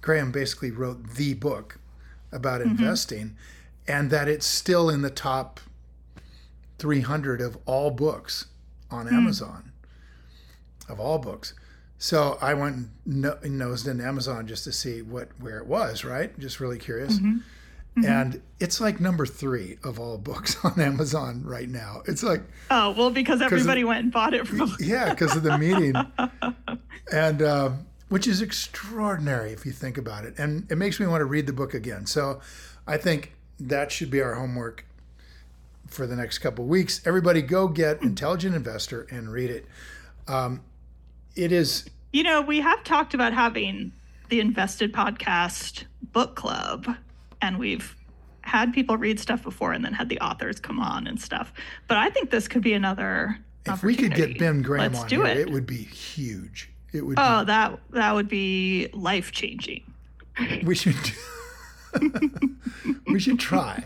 Graham 0.00 0.32
basically 0.32 0.70
wrote 0.70 1.14
the 1.14 1.34
book 1.34 1.78
about 2.32 2.60
mm-hmm. 2.60 2.70
investing 2.70 3.36
and 3.86 4.10
that 4.10 4.28
it's 4.28 4.46
still 4.46 4.90
in 4.90 5.02
the 5.02 5.10
top 5.10 5.60
300 6.78 7.40
of 7.40 7.56
all 7.66 7.90
books 7.90 8.46
on 8.90 9.06
hmm. 9.06 9.14
Amazon, 9.14 9.72
of 10.88 10.98
all 10.98 11.18
books. 11.18 11.54
So 11.98 12.38
I 12.40 12.54
went 12.54 12.88
and 13.06 13.58
nosed 13.58 13.86
in 13.86 14.00
Amazon 14.00 14.46
just 14.46 14.64
to 14.64 14.72
see 14.72 15.00
what 15.00 15.28
where 15.38 15.58
it 15.58 15.66
was, 15.66 16.04
right? 16.04 16.38
Just 16.38 16.60
really 16.60 16.78
curious. 16.78 17.14
Mm-hmm. 17.14 17.38
And 17.96 18.42
it's 18.58 18.80
like 18.80 18.98
number 18.98 19.24
three 19.24 19.78
of 19.84 20.00
all 20.00 20.18
books 20.18 20.56
on 20.64 20.80
Amazon 20.80 21.42
right 21.44 21.68
now. 21.68 22.02
It's 22.06 22.24
like, 22.24 22.42
Oh, 22.70 22.90
well, 22.90 23.10
because 23.10 23.40
everybody 23.40 23.84
went 23.84 24.02
and 24.02 24.12
bought 24.12 24.34
it 24.34 24.48
from. 24.48 24.74
yeah, 24.80 25.10
because 25.10 25.36
of 25.36 25.44
the 25.44 25.56
meeting, 25.56 25.94
and 27.12 27.40
uh, 27.40 27.70
which 28.08 28.26
is 28.26 28.42
extraordinary 28.42 29.52
if 29.52 29.64
you 29.64 29.70
think 29.72 29.96
about 29.96 30.24
it, 30.24 30.34
and 30.38 30.66
it 30.72 30.76
makes 30.78 30.98
me 30.98 31.06
want 31.06 31.20
to 31.20 31.24
read 31.24 31.46
the 31.46 31.52
book 31.52 31.72
again. 31.72 32.04
So, 32.06 32.40
I 32.86 32.96
think 32.96 33.32
that 33.60 33.92
should 33.92 34.10
be 34.10 34.20
our 34.20 34.34
homework 34.34 34.84
for 35.86 36.06
the 36.08 36.16
next 36.16 36.38
couple 36.38 36.64
of 36.64 36.68
weeks. 36.68 37.00
Everybody, 37.06 37.42
go 37.42 37.68
get 37.68 38.02
Intelligent 38.02 38.56
Investor 38.56 39.06
and 39.10 39.30
read 39.30 39.50
it. 39.50 39.66
Um, 40.26 40.62
it 41.36 41.52
is 41.52 41.88
You 42.12 42.24
know, 42.24 42.40
we 42.40 42.60
have 42.60 42.82
talked 42.82 43.14
about 43.14 43.32
having 43.32 43.92
the 44.30 44.40
Invested 44.40 44.92
Podcast 44.92 45.84
book 46.12 46.34
club, 46.34 46.88
and 47.44 47.58
we've 47.58 47.94
had 48.42 48.72
people 48.72 48.96
read 48.96 49.20
stuff 49.20 49.42
before 49.42 49.72
and 49.72 49.84
then 49.84 49.92
had 49.92 50.08
the 50.08 50.18
authors 50.20 50.60
come 50.60 50.80
on 50.80 51.06
and 51.06 51.20
stuff. 51.20 51.52
But 51.88 51.98
I 51.98 52.10
think 52.10 52.30
this 52.30 52.48
could 52.48 52.62
be 52.62 52.72
another. 52.72 53.38
if 53.66 53.82
we 53.82 53.94
could 53.94 54.14
get. 54.14 54.38
Ben 54.38 54.62
Graham 54.62 54.92
Let's 54.92 55.04
on 55.04 55.08
do 55.08 55.22
here, 55.22 55.32
it. 55.32 55.38
it 55.38 55.50
would 55.50 55.66
be 55.66 55.76
huge. 55.76 56.70
It 56.92 57.02
would. 57.04 57.18
Oh, 57.18 57.44
that 57.44 57.78
that 57.90 58.14
would 58.14 58.28
be 58.28 58.88
life 58.92 59.32
changing. 59.32 59.82
We 60.64 60.74
should. 60.74 60.96
we 63.06 63.20
should 63.20 63.38
try. 63.38 63.84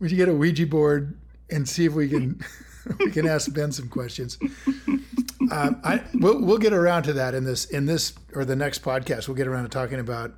We 0.00 0.08
should 0.08 0.18
get 0.18 0.28
a 0.28 0.34
Ouija 0.34 0.66
board 0.66 1.16
and 1.50 1.68
see 1.68 1.84
if 1.84 1.92
we 1.92 2.08
can 2.08 2.40
we 2.98 3.10
can 3.10 3.26
ask 3.28 3.52
Ben 3.52 3.70
some 3.72 3.88
questions. 3.88 4.38
Um, 5.50 5.80
I 5.84 6.02
we'll, 6.14 6.40
we'll 6.40 6.58
get 6.58 6.72
around 6.72 7.04
to 7.04 7.12
that 7.14 7.34
in 7.34 7.44
this 7.44 7.66
in 7.66 7.86
this 7.86 8.14
or 8.34 8.44
the 8.44 8.56
next 8.56 8.82
podcast. 8.82 9.28
We'll 9.28 9.36
get 9.36 9.46
around 9.46 9.64
to 9.64 9.68
talking 9.68 10.00
about, 10.00 10.34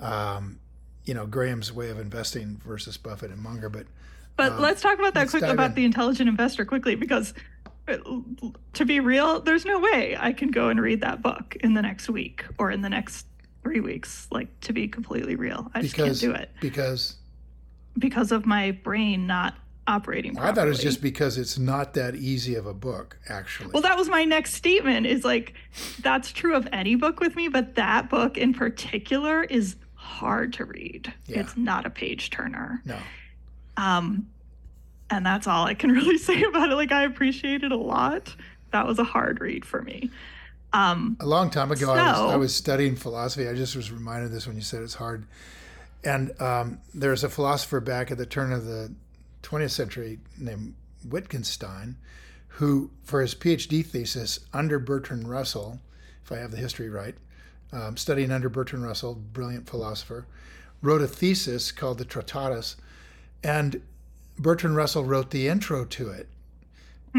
um, 0.00 0.58
you 1.04 1.14
know, 1.14 1.26
Graham's 1.26 1.72
way 1.72 1.90
of 1.90 1.98
investing 1.98 2.60
versus 2.64 2.96
Buffett 2.96 3.30
and 3.30 3.40
Munger. 3.40 3.68
But 3.68 3.86
But 4.36 4.60
let's 4.60 4.80
talk 4.82 4.98
about 4.98 5.14
that 5.14 5.28
quick 5.28 5.42
about 5.42 5.70
in. 5.70 5.74
the 5.74 5.84
intelligent 5.84 6.28
investor 6.28 6.64
quickly 6.64 6.94
because 6.94 7.34
uh, 7.88 7.96
to 8.74 8.84
be 8.84 9.00
real, 9.00 9.40
there's 9.40 9.64
no 9.64 9.80
way 9.80 10.16
I 10.18 10.32
can 10.32 10.50
go 10.50 10.68
and 10.68 10.80
read 10.80 11.00
that 11.00 11.22
book 11.22 11.56
in 11.60 11.74
the 11.74 11.82
next 11.82 12.08
week 12.08 12.44
or 12.58 12.70
in 12.70 12.80
the 12.80 12.88
next 12.88 13.26
three 13.62 13.80
weeks. 13.80 14.28
Like 14.30 14.60
to 14.60 14.72
be 14.72 14.88
completely 14.88 15.36
real, 15.36 15.70
I 15.74 15.82
just 15.82 15.94
can't 15.94 16.18
do 16.18 16.32
it 16.32 16.50
because 16.60 17.16
because 17.98 18.32
of 18.32 18.46
my 18.46 18.70
brain 18.70 19.26
not 19.26 19.54
operating. 19.86 20.34
Properly. 20.34 20.50
I 20.50 20.54
thought 20.54 20.66
it 20.66 20.70
was 20.70 20.80
just 20.80 21.02
because 21.02 21.38
it's 21.38 21.58
not 21.58 21.94
that 21.94 22.14
easy 22.14 22.54
of 22.54 22.66
a 22.66 22.74
book, 22.74 23.18
actually. 23.28 23.70
Well, 23.72 23.82
that 23.82 23.96
was 23.96 24.08
my 24.08 24.24
next 24.24 24.54
statement. 24.54 25.06
Is 25.06 25.24
like 25.24 25.54
that's 26.00 26.32
true 26.32 26.54
of 26.54 26.68
any 26.72 26.94
book 26.94 27.20
with 27.20 27.36
me, 27.36 27.48
but 27.48 27.74
that 27.74 28.08
book 28.08 28.38
in 28.38 28.54
particular 28.54 29.42
is 29.44 29.76
hard 30.02 30.52
to 30.54 30.64
read. 30.64 31.12
Yeah. 31.26 31.40
It's 31.40 31.56
not 31.56 31.86
a 31.86 31.90
page 31.90 32.30
turner. 32.30 32.82
no, 32.84 32.98
Um, 33.76 34.26
and 35.10 35.24
that's 35.24 35.46
all 35.46 35.64
I 35.66 35.74
can 35.74 35.92
really 35.98 36.18
say 36.18 36.42
about 36.42 36.70
it. 36.70 36.74
Like 36.74 36.92
I 36.92 37.04
appreciate 37.04 37.62
it 37.62 37.72
a 37.72 37.76
lot. 37.76 38.34
That 38.72 38.86
was 38.86 38.98
a 38.98 39.04
hard 39.04 39.40
read 39.40 39.64
for 39.64 39.82
me. 39.82 40.10
Um, 40.72 41.16
a 41.20 41.26
long 41.26 41.50
time 41.50 41.70
ago, 41.70 41.92
I, 41.92 42.12
was, 42.12 42.32
I 42.32 42.36
was 42.36 42.54
studying 42.54 42.96
philosophy. 42.96 43.46
I 43.46 43.54
just 43.54 43.76
was 43.76 43.92
reminded 43.92 44.26
of 44.26 44.32
this 44.32 44.46
when 44.46 44.56
you 44.56 44.62
said 44.62 44.82
it's 44.82 44.94
hard. 44.94 45.26
And 46.02 46.40
um, 46.40 46.80
there's 46.94 47.22
a 47.22 47.28
philosopher 47.28 47.78
back 47.80 48.10
at 48.10 48.18
the 48.18 48.26
turn 48.26 48.52
of 48.52 48.64
the 48.64 48.92
20th 49.42 49.70
century 49.70 50.18
named 50.38 50.74
Wittgenstein, 51.04 51.96
who, 52.48 52.90
for 53.04 53.20
his 53.20 53.34
PhD 53.34 53.84
thesis 53.84 54.40
under 54.52 54.78
Bertrand 54.78 55.28
Russell, 55.28 55.80
if 56.24 56.32
I 56.32 56.38
have 56.38 56.50
the 56.50 56.56
history 56.56 56.88
right, 56.88 57.14
um, 57.72 57.96
studying 57.96 58.30
under 58.30 58.48
Bertrand 58.48 58.84
Russell, 58.84 59.14
brilliant 59.14 59.68
philosopher, 59.68 60.26
wrote 60.80 61.02
a 61.02 61.06
thesis 61.06 61.72
called 61.72 61.98
the 61.98 62.04
Tractatus, 62.04 62.76
and 63.42 63.80
Bertrand 64.38 64.76
Russell 64.76 65.04
wrote 65.04 65.30
the 65.30 65.48
intro 65.48 65.84
to 65.84 66.10
it 66.10 66.28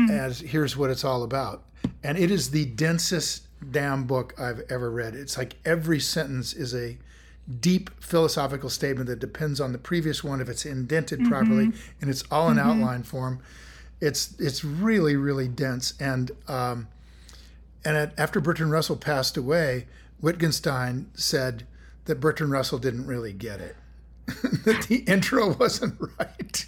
as 0.10 0.40
here's 0.40 0.76
what 0.76 0.90
it's 0.90 1.04
all 1.04 1.24
about. 1.24 1.64
And 2.04 2.18
it 2.18 2.32
is 2.32 2.52
the 2.52 2.66
densest 2.66 3.44
damn 3.72 4.06
book 4.06 4.34
I've 4.40 4.62
ever 4.70 4.90
read. 4.90 5.16
It's 5.16 5.38
like 5.38 5.56
every 5.66 6.00
sentence 6.00 6.54
is 6.54 6.74
a 6.74 6.98
deep 7.60 7.90
philosophical 8.02 8.70
statement 8.70 9.08
that 9.10 9.20
depends 9.20 9.60
on 9.60 9.74
the 9.74 9.78
previous 9.78 10.24
one 10.24 10.40
if 10.40 10.48
it's 10.48 10.66
indented 10.66 11.26
properly 11.26 11.74
and 12.00 12.10
it's 12.10 12.24
all 12.32 12.50
in 12.50 12.58
outline 12.58 13.04
form. 13.04 13.40
It's 14.00 14.34
it's 14.40 14.64
really 14.64 15.16
really 15.16 15.48
dense 15.48 15.94
and 16.00 16.32
um, 16.48 16.88
and 17.86 17.98
at, 17.98 18.18
after 18.18 18.40
Bertrand 18.40 18.72
Russell 18.72 18.96
passed 18.96 19.36
away, 19.36 19.88
Wittgenstein 20.24 21.12
said 21.14 21.68
that 22.06 22.22
Bertrand 22.22 22.54
Russell 22.54 22.80
didn't 22.80 23.06
really 23.06 23.34
get 23.34 23.60
it. 23.60 23.76
that 24.64 24.86
the 24.88 25.00
intro 25.00 25.54
wasn't 25.54 26.00
right. 26.18 26.66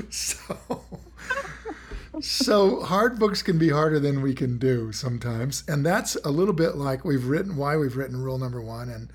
so 0.10 0.84
so 2.20 2.80
hard 2.82 3.18
books 3.18 3.42
can 3.42 3.58
be 3.58 3.68
harder 3.68 3.98
than 3.98 4.22
we 4.22 4.32
can 4.32 4.58
do 4.58 4.92
sometimes 4.92 5.64
and 5.68 5.84
that's 5.84 6.16
a 6.24 6.30
little 6.30 6.54
bit 6.54 6.76
like 6.76 7.04
we've 7.04 7.26
written 7.26 7.56
why 7.56 7.76
we've 7.76 7.96
written 7.96 8.22
rule 8.22 8.38
number 8.38 8.60
one 8.60 8.88
and 8.88 9.10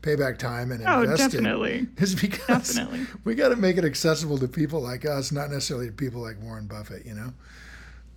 payback 0.00 0.38
time 0.38 0.72
and 0.72 0.82
oh, 0.86 1.02
investing 1.02 1.42
definitely. 1.42 1.86
is 1.98 2.14
because 2.14 2.74
Definitely. 2.74 3.06
we 3.24 3.34
got 3.34 3.50
to 3.50 3.56
make 3.56 3.76
it 3.76 3.84
accessible 3.84 4.38
to 4.38 4.48
people 4.48 4.80
like 4.80 5.04
us 5.04 5.30
not 5.30 5.50
necessarily 5.50 5.86
to 5.86 5.92
people 5.92 6.20
like 6.20 6.40
warren 6.40 6.66
buffett 6.66 7.04
you 7.04 7.14
know 7.14 7.32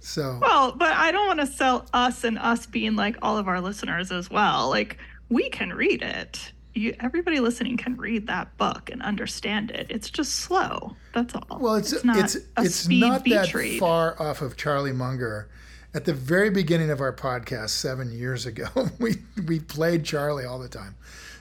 so 0.05 0.37
Well, 0.41 0.71
but 0.73 0.91
I 0.93 1.11
don't 1.11 1.27
want 1.27 1.39
to 1.39 1.47
sell 1.47 1.87
us 1.93 2.23
and 2.23 2.37
us 2.37 2.65
being 2.65 2.95
like 2.95 3.17
all 3.21 3.37
of 3.37 3.47
our 3.47 3.59
listeners 3.59 4.11
as 4.11 4.29
well. 4.29 4.69
Like 4.69 4.97
we 5.29 5.49
can 5.49 5.73
read 5.73 6.01
it. 6.01 6.51
You, 6.73 6.93
everybody 6.99 7.39
listening 7.39 7.77
can 7.77 7.95
read 7.95 8.27
that 8.27 8.55
book 8.57 8.89
and 8.91 9.01
understand 9.01 9.71
it. 9.71 9.87
It's 9.89 10.09
just 10.09 10.33
slow. 10.35 10.95
That's 11.13 11.33
all. 11.33 11.57
Well, 11.59 11.75
it's 11.75 12.03
not 12.03 12.17
it's 12.17 12.35
a 12.35 12.39
it's 12.63 12.75
speed 12.75 12.99
not 12.99 13.23
that 13.25 13.53
read. 13.53 13.79
far 13.79 14.21
off 14.21 14.41
of 14.41 14.57
Charlie 14.57 14.91
Munger. 14.93 15.49
At 15.93 16.03
the 16.03 16.13
very 16.13 16.49
beginning 16.49 16.89
of 16.89 16.99
our 16.99 17.13
podcast 17.13 17.69
seven 17.69 18.11
years 18.11 18.45
ago, 18.45 18.67
we 18.99 19.15
we 19.47 19.59
played 19.61 20.03
Charlie 20.03 20.43
all 20.45 20.59
the 20.59 20.67
time, 20.67 20.95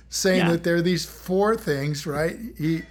saying 0.08 0.38
Yeah. 0.38 0.52
that 0.52 0.62
there 0.64 0.76
are 0.76 0.82
these 0.82 1.04
four 1.04 1.56
things, 1.56 2.06
right? 2.06 2.38
He, 2.56 2.82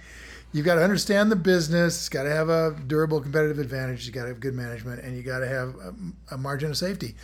you've 0.54 0.64
got 0.64 0.76
to 0.76 0.82
understand 0.82 1.30
the 1.30 1.36
business. 1.36 1.96
It's 1.98 2.08
got 2.08 2.22
to 2.22 2.30
have 2.30 2.48
a 2.48 2.74
durable 2.86 3.20
competitive 3.20 3.58
advantage. 3.58 4.06
You 4.06 4.12
got 4.12 4.22
to 4.22 4.28
have 4.28 4.40
good 4.40 4.54
management, 4.54 5.02
and 5.04 5.14
you 5.16 5.22
got 5.22 5.40
to 5.40 5.48
have 5.48 5.74
a, 5.74 5.94
a 6.34 6.38
margin 6.38 6.70
of 6.70 6.78
safety. 6.78 7.14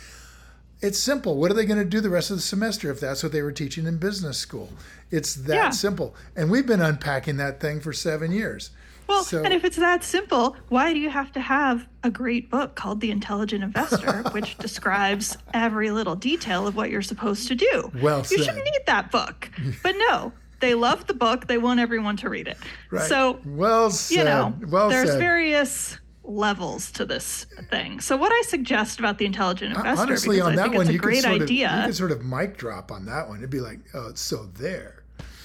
It's 0.81 0.99
simple. 0.99 1.37
What 1.37 1.49
are 1.51 1.53
they 1.53 1.65
going 1.65 1.79
to 1.79 1.85
do 1.85 2.01
the 2.01 2.09
rest 2.09 2.29
of 2.31 2.37
the 2.37 2.41
semester 2.41 2.91
if 2.91 2.99
that's 2.99 3.21
what 3.23 3.31
they 3.31 3.41
were 3.41 3.51
teaching 3.51 3.85
in 3.87 3.97
business 3.97 4.37
school? 4.37 4.69
It's 5.11 5.33
that 5.35 5.53
Yeah. 5.55 5.69
simple. 5.69 6.15
And 6.35 6.49
we've 6.51 6.65
been 6.65 6.81
unpacking 6.81 7.37
that 7.37 7.59
thing 7.59 7.79
for 7.81 7.93
seven 7.93 8.31
years. 8.31 8.71
Well, 9.07 9.23
So- 9.23 9.43
and 9.43 9.53
if 9.53 9.63
it's 9.63 9.75
that 9.77 10.03
simple, 10.03 10.55
why 10.69 10.91
do 10.93 10.99
you 10.99 11.09
have 11.11 11.31
to 11.33 11.39
have 11.41 11.85
a 12.03 12.09
great 12.09 12.49
book 12.49 12.75
called 12.75 12.99
The 13.01 13.11
Intelligent 13.11 13.63
Investor, 13.63 14.23
which 14.31 14.57
describes 14.57 15.37
every 15.53 15.91
little 15.91 16.15
detail 16.15 16.65
of 16.65 16.75
what 16.75 16.89
you're 16.89 17.01
supposed 17.03 17.47
to 17.49 17.55
do? 17.55 17.91
Well 18.01 18.19
you 18.19 18.37
said. 18.37 18.45
shouldn't 18.45 18.63
need 18.65 18.81
that 18.87 19.11
book. 19.11 19.49
But 19.83 19.95
no, 20.09 20.31
they 20.61 20.75
love 20.75 21.07
the 21.07 21.13
book. 21.13 21.47
They 21.47 21.57
want 21.57 21.79
everyone 21.79 22.17
to 22.17 22.29
read 22.29 22.47
it. 22.47 22.57
Right. 22.89 23.07
So 23.07 23.39
well 23.45 23.89
said. 23.89 24.17
you 24.17 24.23
know, 24.23 24.53
well 24.67 24.89
there's 24.89 25.09
said. 25.09 25.19
various 25.19 25.97
levels 26.23 26.91
to 26.91 27.05
this 27.05 27.45
thing. 27.69 27.99
So 27.99 28.15
what 28.15 28.31
I 28.31 28.41
suggest 28.43 28.99
about 28.99 29.17
the 29.17 29.25
intelligent 29.25 29.75
investor, 29.75 30.01
Honestly, 30.03 30.39
on 30.39 30.53
I 30.53 30.55
that 30.55 30.73
one, 30.73 30.87
you 30.87 30.93
could 30.93 31.01
great 31.01 31.23
sort 31.23 31.41
of 31.41 31.51
you 31.51 31.67
could 31.67 31.95
sort 31.95 32.11
of 32.11 32.23
mic 32.23 32.57
drop 32.57 32.91
on 32.91 33.05
that 33.05 33.27
one. 33.27 33.39
It'd 33.39 33.49
be 33.49 33.59
like, 33.59 33.79
oh, 33.93 34.09
it's 34.09 34.21
so 34.21 34.49
there. 34.55 35.03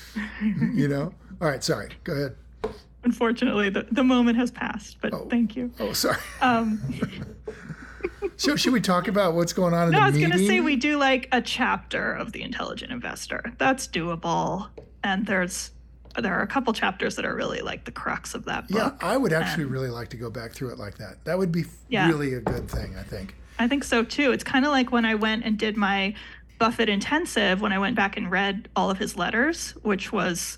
you 0.43 0.89
know. 0.89 1.13
All 1.41 1.49
right. 1.49 1.65
Sorry. 1.65 1.91
Go 2.05 2.13
ahead. 2.13 2.37
Unfortunately, 3.05 3.71
the, 3.71 3.87
the 3.93 4.03
moment 4.03 4.37
has 4.37 4.51
passed, 4.51 4.97
but 5.01 5.31
thank 5.31 5.55
you. 5.55 5.71
Oh, 5.79 5.93
sorry. 5.93 6.19
Um, 6.41 6.83
So 8.37 8.55
should 8.55 8.73
we 8.73 8.81
talk 8.81 9.09
about 9.09 9.35
what's 9.35 9.53
going 9.53 9.73
on 9.73 9.89
in 9.89 9.93
no, 9.93 9.99
the 9.99 10.05
I 10.05 10.11
was 10.11 10.19
going 10.19 10.33
to 10.33 10.47
say 10.47 10.61
we 10.61 10.77
do 10.77 10.99
like 10.99 11.29
a 11.33 11.41
chapter 11.41 12.13
of 12.13 12.33
the 12.33 12.43
intelligent 12.43 12.93
investor. 12.93 13.53
That's 13.57 13.89
doable, 13.89 14.69
and 15.07 15.27
there's 15.27 15.71
there 16.19 16.35
are 16.35 16.43
a 16.43 16.47
couple 16.47 16.73
chapters 16.73 17.15
that 17.17 17.27
are 17.27 17.35
really 17.35 17.61
like 17.61 17.85
the 17.85 17.91
crux 17.91 18.35
of 18.35 18.47
that 18.47 18.65
yeah. 18.71 18.93
I 19.03 19.19
would 19.19 19.35
actually 19.35 19.65
really 19.65 19.91
like 19.91 20.09
to 20.11 20.17
go 20.17 20.31
back 20.31 20.53
through 20.53 20.71
it 20.71 20.79
like 20.79 20.97
that. 20.97 21.23
That 21.25 21.37
would 21.37 21.53
be 21.53 21.65
Yeah. 21.89 22.09
really 22.09 22.33
a 22.35 22.41
good 22.41 22.71
thing. 22.71 22.97
I 22.97 23.03
think. 23.03 23.35
I 23.59 23.69
think 23.69 23.85
so 23.85 24.03
too. 24.03 24.33
It's 24.33 24.45
kind 24.45 24.65
of 24.65 24.71
like 24.71 24.91
when 24.93 25.05
I 25.05 25.15
went 25.15 25.45
and 25.45 25.59
did 25.59 25.77
my 25.77 26.15
Buffett 26.59 26.89
intensive 26.89 27.61
when 27.61 27.73
I 27.73 27.79
went 27.79 27.97
back 27.97 28.17
and 28.17 28.31
read 28.31 28.69
all 28.75 28.89
of 28.91 28.97
his 28.97 29.17
letters, 29.19 29.73
which 29.83 30.11
was 30.11 30.57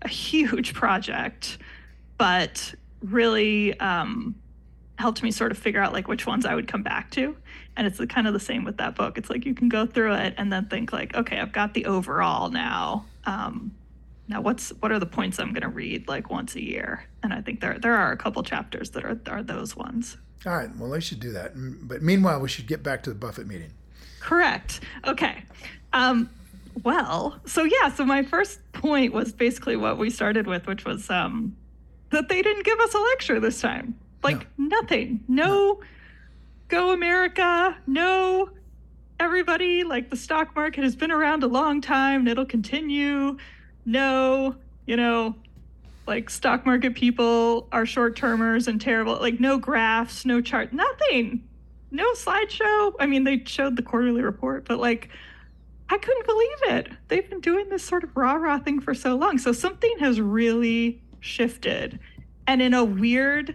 a 0.00 0.08
huge 0.08 0.72
project, 0.82 1.58
but 2.16 2.74
really 3.02 3.78
um, 3.80 4.34
helped 4.98 5.22
me 5.22 5.30
sort 5.30 5.52
of 5.52 5.58
figure 5.58 5.82
out 5.82 5.92
like 5.92 6.08
which 6.08 6.26
ones 6.26 6.46
I 6.46 6.54
would 6.54 6.66
come 6.66 6.82
back 6.82 7.10
to. 7.12 7.36
And 7.76 7.86
it's 7.86 7.98
the, 7.98 8.06
kind 8.06 8.26
of 8.26 8.32
the 8.32 8.40
same 8.40 8.64
with 8.64 8.78
that 8.78 8.94
book. 8.94 9.18
It's 9.18 9.28
like 9.28 9.44
you 9.44 9.54
can 9.54 9.68
go 9.68 9.84
through 9.84 10.14
it 10.14 10.34
and 10.38 10.50
then 10.50 10.64
think 10.66 10.94
like, 10.94 11.14
okay, 11.14 11.38
I've 11.38 11.52
got 11.52 11.74
the 11.74 11.84
overall 11.84 12.48
now. 12.48 13.04
Um, 13.26 13.72
now 14.28 14.40
what's 14.40 14.70
what 14.80 14.90
are 14.92 14.98
the 14.98 15.06
points 15.06 15.38
I'm 15.38 15.52
going 15.52 15.62
to 15.62 15.68
read 15.68 16.08
like 16.08 16.30
once 16.30 16.54
a 16.54 16.62
year? 16.62 17.04
And 17.22 17.32
I 17.32 17.40
think 17.40 17.60
there 17.60 17.78
there 17.78 17.94
are 17.94 18.12
a 18.12 18.16
couple 18.16 18.42
chapters 18.42 18.90
that 18.90 19.04
are 19.04 19.18
are 19.28 19.42
those 19.42 19.76
ones. 19.76 20.16
All 20.46 20.56
right, 20.56 20.74
well 20.76 20.90
they 20.90 21.00
should 21.00 21.20
do 21.20 21.32
that. 21.32 21.52
But 21.54 22.02
meanwhile, 22.02 22.40
we 22.40 22.48
should 22.48 22.66
get 22.66 22.82
back 22.82 23.02
to 23.04 23.10
the 23.10 23.16
Buffett 23.16 23.46
meeting. 23.46 23.70
Correct. 24.20 24.80
Okay. 25.06 25.42
Um, 25.92 26.30
well, 26.82 27.38
so 27.44 27.64
yeah, 27.64 27.92
so 27.92 28.04
my 28.04 28.22
first 28.22 28.60
point 28.72 29.12
was 29.12 29.32
basically 29.32 29.76
what 29.76 29.98
we 29.98 30.10
started 30.10 30.46
with, 30.46 30.66
which 30.66 30.84
was 30.84 31.08
um, 31.10 31.56
that 32.10 32.28
they 32.28 32.42
didn't 32.42 32.64
give 32.64 32.80
us 32.80 32.94
a 32.94 32.98
lecture 32.98 33.38
this 33.40 33.60
time. 33.60 33.98
Like 34.22 34.46
no. 34.56 34.80
nothing. 34.80 35.22
No, 35.28 35.46
no, 35.46 35.80
go 36.68 36.92
America. 36.92 37.76
No, 37.86 38.50
everybody. 39.20 39.84
Like 39.84 40.10
the 40.10 40.16
stock 40.16 40.56
market 40.56 40.82
has 40.82 40.96
been 40.96 41.12
around 41.12 41.42
a 41.42 41.46
long 41.46 41.80
time 41.80 42.20
and 42.20 42.28
it'll 42.28 42.46
continue. 42.46 43.36
No, 43.84 44.56
you 44.86 44.96
know, 44.96 45.34
like 46.06 46.30
stock 46.30 46.66
market 46.66 46.94
people 46.94 47.68
are 47.72 47.86
short 47.86 48.16
termers 48.16 48.68
and 48.68 48.80
terrible. 48.80 49.18
Like 49.20 49.40
no 49.40 49.58
graphs, 49.58 50.24
no 50.24 50.40
chart, 50.40 50.72
nothing. 50.72 51.46
No 51.90 52.12
slideshow. 52.14 52.94
I 52.98 53.06
mean, 53.06 53.24
they 53.24 53.42
showed 53.44 53.76
the 53.76 53.82
quarterly 53.82 54.22
report, 54.22 54.64
but 54.66 54.78
like 54.78 55.10
I 55.88 55.98
couldn't 55.98 56.26
believe 56.26 56.78
it. 56.78 56.88
They've 57.08 57.28
been 57.28 57.40
doing 57.40 57.68
this 57.68 57.84
sort 57.84 58.04
of 58.04 58.16
rah 58.16 58.34
rah 58.34 58.58
thing 58.58 58.80
for 58.80 58.94
so 58.94 59.16
long. 59.16 59.38
So 59.38 59.52
something 59.52 59.94
has 60.00 60.20
really 60.20 61.00
shifted. 61.20 62.00
And 62.46 62.60
in 62.60 62.74
a 62.74 62.84
weird, 62.84 63.54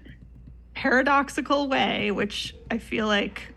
paradoxical 0.74 1.68
way, 1.68 2.12
which 2.12 2.56
I 2.72 2.78
feel 2.78 3.08
like 3.08 3.54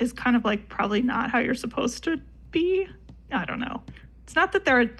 is 0.00 0.12
kind 0.12 0.34
of 0.34 0.44
like 0.44 0.68
probably 0.68 1.00
not 1.00 1.30
how 1.30 1.38
you're 1.38 1.54
supposed 1.54 2.04
to 2.04 2.20
be. 2.50 2.88
I 3.30 3.44
don't 3.44 3.60
know. 3.60 3.82
It's 4.24 4.34
not 4.34 4.52
that 4.52 4.64
they're 4.64 4.90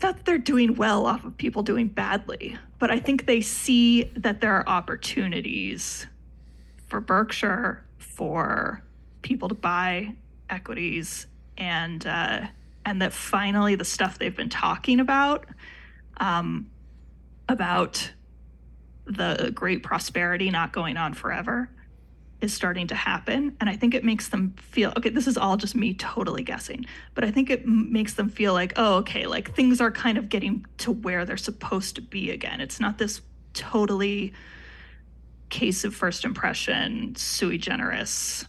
that 0.00 0.24
they're 0.24 0.38
doing 0.38 0.76
well 0.76 1.06
off 1.06 1.24
of 1.24 1.36
people 1.36 1.62
doing 1.62 1.88
badly, 1.88 2.56
but 2.78 2.90
I 2.90 2.98
think 3.00 3.26
they 3.26 3.40
see 3.40 4.04
that 4.16 4.40
there 4.40 4.54
are 4.54 4.68
opportunities 4.68 6.06
for 6.86 7.00
Berkshire 7.00 7.84
for 7.98 8.82
people 9.22 9.48
to 9.48 9.54
buy 9.54 10.14
equities 10.48 11.26
and 11.56 12.06
uh, 12.06 12.46
and 12.84 13.02
that 13.02 13.12
finally 13.12 13.74
the 13.74 13.84
stuff 13.84 14.18
they've 14.18 14.36
been 14.36 14.48
talking 14.48 15.00
about 15.00 15.46
um, 16.18 16.70
about 17.48 18.12
the 19.04 19.50
great 19.54 19.82
prosperity 19.82 20.50
not 20.50 20.72
going 20.72 20.96
on 20.96 21.14
forever 21.14 21.68
is 22.40 22.54
starting 22.54 22.86
to 22.86 22.94
happen 22.94 23.56
and 23.60 23.68
i 23.68 23.76
think 23.76 23.94
it 23.94 24.04
makes 24.04 24.28
them 24.28 24.54
feel 24.58 24.92
okay 24.96 25.10
this 25.10 25.26
is 25.26 25.36
all 25.36 25.56
just 25.56 25.74
me 25.74 25.92
totally 25.94 26.42
guessing 26.42 26.84
but 27.14 27.24
i 27.24 27.30
think 27.30 27.50
it 27.50 27.62
m- 27.62 27.92
makes 27.92 28.14
them 28.14 28.28
feel 28.28 28.52
like 28.52 28.72
oh 28.76 28.96
okay 28.96 29.26
like 29.26 29.54
things 29.54 29.80
are 29.80 29.90
kind 29.90 30.16
of 30.16 30.28
getting 30.28 30.64
to 30.76 30.92
where 30.92 31.24
they're 31.24 31.36
supposed 31.36 31.94
to 31.94 32.00
be 32.00 32.30
again 32.30 32.60
it's 32.60 32.78
not 32.78 32.98
this 32.98 33.20
totally 33.54 34.32
case 35.48 35.84
of 35.84 35.94
first 35.94 36.24
impression 36.24 37.14
sui 37.16 37.58
generis 37.58 38.44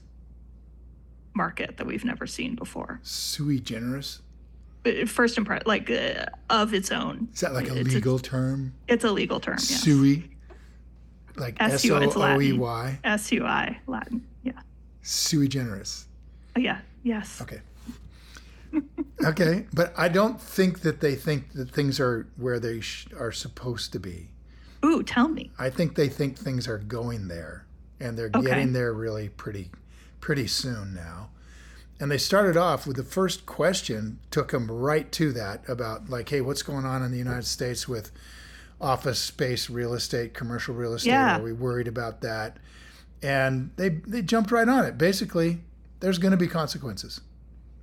market 1.40 1.78
that 1.78 1.88
we've 1.88 2.06
never 2.06 2.28
seen 2.28 2.56
before. 2.56 3.00
Sui 3.02 3.60
generis? 3.60 4.22
Uh, 4.86 5.06
first 5.06 5.38
impression, 5.38 5.64
like 5.66 5.90
uh, 5.90 6.26
of 6.50 6.74
its 6.74 6.92
own. 6.92 7.30
Is 7.34 7.40
that 7.42 7.54
like 7.54 7.70
a 7.70 7.78
it's 7.80 7.94
legal 7.94 8.18
a, 8.18 8.22
term? 8.22 8.74
It's 8.88 9.04
a 9.06 9.12
legal 9.12 9.40
term. 9.40 9.58
Yes. 9.58 9.82
Sui, 9.82 10.30
like 11.40 11.58
S 11.60 11.90
O 11.90 11.96
O 11.96 12.42
E 12.42 12.54
Y. 12.54 13.00
S 13.04 13.32
U 13.32 13.46
I 13.46 13.80
Latin. 13.88 14.26
Yeah. 14.44 14.54
Sui 15.02 15.48
generis. 15.48 16.08
Oh, 16.56 16.60
yeah. 16.60 16.80
Yes. 17.04 17.42
Okay. 17.42 17.62
okay, 19.26 19.66
but 19.74 19.94
I 19.98 20.10
don't 20.10 20.40
think 20.40 20.82
that 20.82 21.02
they 21.02 21.16
think 21.16 21.54
that 21.54 21.72
things 21.72 22.00
are 22.00 22.28
where 22.38 22.60
they 22.60 22.82
sh- 22.82 23.08
are 23.18 23.32
supposed 23.32 23.92
to 23.94 24.00
be. 24.00 24.30
Ooh, 24.86 25.04
tell 25.04 25.28
me. 25.28 25.52
I 25.58 25.70
think 25.70 25.96
they 25.96 26.08
think 26.08 26.38
things 26.38 26.68
are 26.68 26.78
going 26.78 27.28
there, 27.28 27.66
and 28.00 28.18
they're 28.18 28.30
okay. 28.34 28.46
getting 28.46 28.74
there 28.74 28.94
really 28.94 29.30
pretty 29.30 29.72
pretty 30.20 30.48
soon 30.48 30.94
now. 30.94 31.30
And 32.00 32.10
they 32.10 32.18
started 32.18 32.56
off 32.56 32.88
with 32.88 32.96
the 32.96 33.04
first 33.04 33.46
question, 33.46 34.20
took 34.32 34.52
them 34.52 34.72
right 34.72 35.12
to 35.14 35.34
that 35.34 35.68
about, 35.68 36.10
like, 36.10 36.30
hey, 36.30 36.40
what's 36.40 36.64
going 36.64 36.86
on 36.86 37.04
in 37.04 37.12
the 37.12 37.18
United 37.18 37.46
States 37.46 37.90
with 37.90 38.12
office 38.82 39.20
space, 39.20 39.70
real 39.70 39.94
estate, 39.94 40.34
commercial 40.34 40.74
real 40.74 40.94
estate? 40.94 41.12
Yeah. 41.12 41.40
Are 41.40 41.44
we 41.44 41.54
worried 41.54 41.88
about 41.88 42.22
that? 42.22 42.58
And 43.22 43.72
they, 43.76 43.90
they 43.90 44.22
jumped 44.22 44.52
right 44.52 44.68
on 44.68 44.86
it. 44.86 44.98
Basically, 44.98 45.60
there's 46.00 46.18
going 46.18 46.32
to 46.32 46.38
be 46.38 46.48
consequences. 46.48 47.22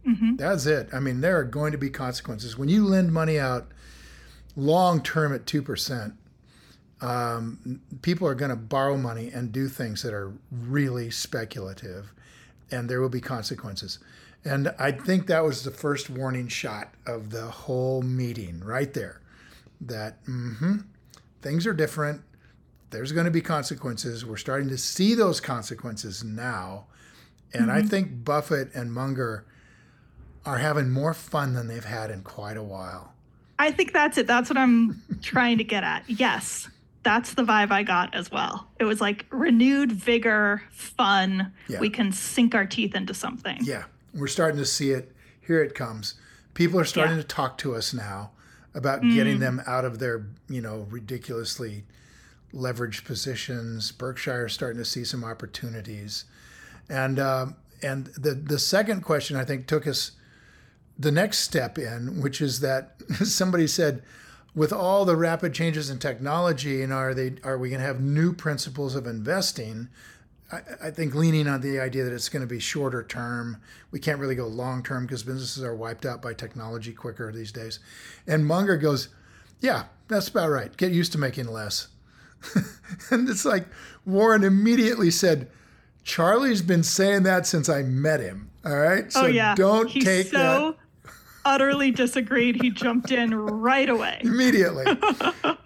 Mm-hmm. 0.06 0.36
That's 0.36 0.66
it. 0.66 0.88
I 0.92 1.00
mean, 1.00 1.20
there 1.20 1.38
are 1.38 1.44
going 1.44 1.72
to 1.72 1.78
be 1.78 1.90
consequences. 1.90 2.56
When 2.56 2.68
you 2.68 2.84
lend 2.84 3.12
money 3.12 3.38
out 3.38 3.72
long 4.54 5.02
term 5.02 5.34
at 5.34 5.44
2%, 5.44 6.14
um, 7.02 7.80
people 8.02 8.26
are 8.26 8.34
going 8.34 8.50
to 8.50 8.56
borrow 8.56 8.96
money 8.96 9.30
and 9.32 9.52
do 9.52 9.68
things 9.68 10.02
that 10.02 10.14
are 10.14 10.32
really 10.50 11.10
speculative 11.10 12.12
and 12.70 12.88
there 12.88 13.00
will 13.00 13.08
be 13.08 13.20
consequences. 13.20 13.98
And 14.44 14.74
I 14.78 14.92
think 14.92 15.26
that 15.26 15.44
was 15.44 15.64
the 15.64 15.70
first 15.70 16.08
warning 16.08 16.48
shot 16.48 16.94
of 17.06 17.30
the 17.30 17.46
whole 17.46 18.02
meeting 18.02 18.60
right 18.60 18.92
there 18.94 19.20
that 19.80 20.24
mm-hmm, 20.24 20.76
things 21.42 21.66
are 21.66 21.74
different. 21.74 22.22
There's 22.90 23.12
going 23.12 23.24
to 23.24 23.30
be 23.30 23.40
consequences. 23.40 24.24
We're 24.24 24.36
starting 24.36 24.68
to 24.68 24.78
see 24.78 25.14
those 25.14 25.40
consequences 25.40 26.22
now. 26.22 26.86
And 27.52 27.68
mm-hmm. 27.68 27.78
I 27.78 27.82
think 27.82 28.24
Buffett 28.24 28.74
and 28.74 28.92
Munger 28.92 29.46
are 30.44 30.58
having 30.58 30.90
more 30.90 31.14
fun 31.14 31.54
than 31.54 31.66
they've 31.66 31.84
had 31.84 32.10
in 32.10 32.22
quite 32.22 32.56
a 32.56 32.62
while. 32.62 33.12
I 33.58 33.70
think 33.70 33.92
that's 33.92 34.18
it. 34.18 34.26
That's 34.26 34.48
what 34.50 34.56
I'm 34.56 35.02
trying 35.22 35.58
to 35.58 35.64
get 35.64 35.82
at. 35.82 36.04
Yes 36.08 36.68
that's 37.06 37.34
the 37.34 37.44
vibe 37.44 37.70
I 37.70 37.84
got 37.84 38.12
as 38.16 38.32
well. 38.32 38.66
It 38.80 38.84
was 38.84 39.00
like 39.00 39.26
renewed 39.30 39.92
vigor, 39.92 40.60
fun. 40.72 41.52
Yeah. 41.68 41.78
We 41.78 41.88
can 41.88 42.10
sink 42.10 42.52
our 42.52 42.66
teeth 42.66 42.96
into 42.96 43.14
something. 43.14 43.58
Yeah. 43.62 43.84
We're 44.12 44.26
starting 44.26 44.58
to 44.58 44.66
see 44.66 44.90
it. 44.90 45.12
Here 45.40 45.62
it 45.62 45.76
comes. 45.76 46.14
People 46.54 46.80
are 46.80 46.84
starting 46.84 47.14
yeah. 47.14 47.22
to 47.22 47.28
talk 47.28 47.58
to 47.58 47.76
us 47.76 47.94
now 47.94 48.32
about 48.76 49.00
mm. 49.00 49.14
getting 49.14 49.40
them 49.40 49.62
out 49.66 49.86
of 49.86 49.98
their, 49.98 50.26
you 50.48 50.60
know, 50.60 50.86
ridiculously 50.90 51.84
leveraged 52.52 53.04
positions. 53.04 53.90
Berkshire 53.90 54.46
is 54.46 54.52
starting 54.52 54.78
to 54.78 54.84
see 54.84 55.02
some 55.02 55.24
opportunities. 55.24 56.26
And 56.88 57.18
um, 57.18 57.56
and 57.82 58.06
the 58.06 58.34
the 58.34 58.58
second 58.58 59.00
question 59.00 59.36
I 59.36 59.44
think 59.44 59.66
took 59.66 59.86
us 59.86 60.12
the 60.98 61.10
next 61.10 61.38
step 61.38 61.78
in, 61.78 62.20
which 62.20 62.40
is 62.40 62.60
that 62.60 63.00
somebody 63.24 63.66
said, 63.66 64.02
with 64.54 64.72
all 64.72 65.04
the 65.04 65.16
rapid 65.16 65.54
changes 65.54 65.90
in 65.90 65.98
technology, 65.98 66.82
and 66.82 66.92
are 66.92 67.14
they 67.14 67.34
are 67.42 67.58
we 67.58 67.70
going 67.70 67.80
to 67.80 67.86
have 67.86 68.00
new 68.00 68.32
principles 68.32 68.94
of 68.94 69.06
investing? 69.06 69.88
I, 70.52 70.60
I, 70.84 70.90
think 70.90 71.14
leaning 71.14 71.48
on 71.48 71.60
the 71.60 71.80
idea 71.80 72.04
that 72.04 72.12
it's 72.12 72.28
going 72.28 72.42
to 72.42 72.46
be 72.46 72.60
shorter 72.60 73.02
term. 73.02 73.60
We 73.90 73.98
can't 73.98 74.20
really 74.20 74.34
go 74.34 74.46
long 74.46 74.82
term 74.82 75.04
because 75.06 75.22
businesses 75.22 75.62
are 75.64 75.74
wiped 75.74 76.06
out 76.06 76.22
by 76.22 76.34
technology 76.34 76.92
quicker 76.92 77.32
these 77.32 77.50
days. 77.50 77.80
And 78.26 78.46
Munger 78.46 78.76
goes, 78.76 79.08
"Yeah, 79.60 79.84
that's 80.08 80.28
about 80.28 80.50
right. 80.50 80.76
Get 80.76 80.92
used 80.92 81.12
to 81.12 81.18
making 81.18 81.48
less." 81.48 81.88
and 83.10 83.28
it's 83.28 83.44
like 83.44 83.66
Warren 84.04 84.44
immediately 84.44 85.10
said, 85.10 85.48
"Charlie's 86.04 86.62
been 86.62 86.82
saying 86.82 87.24
that 87.24 87.46
since 87.46 87.68
I 87.68 87.82
met 87.82 88.20
him." 88.20 88.50
All 88.64 88.76
right, 88.76 89.04
oh, 89.06 89.10
so 89.10 89.22
oh, 89.22 89.26
yeah. 89.26 89.54
don't 89.54 89.88
He's 89.88 90.04
take 90.04 90.26
so- 90.28 90.38
that 90.38 90.76
utterly 91.46 91.90
disagreed. 91.90 92.60
He 92.60 92.70
jumped 92.70 93.10
in 93.10 93.32
right 93.32 93.88
away. 93.88 94.18
Immediately. 94.24 94.84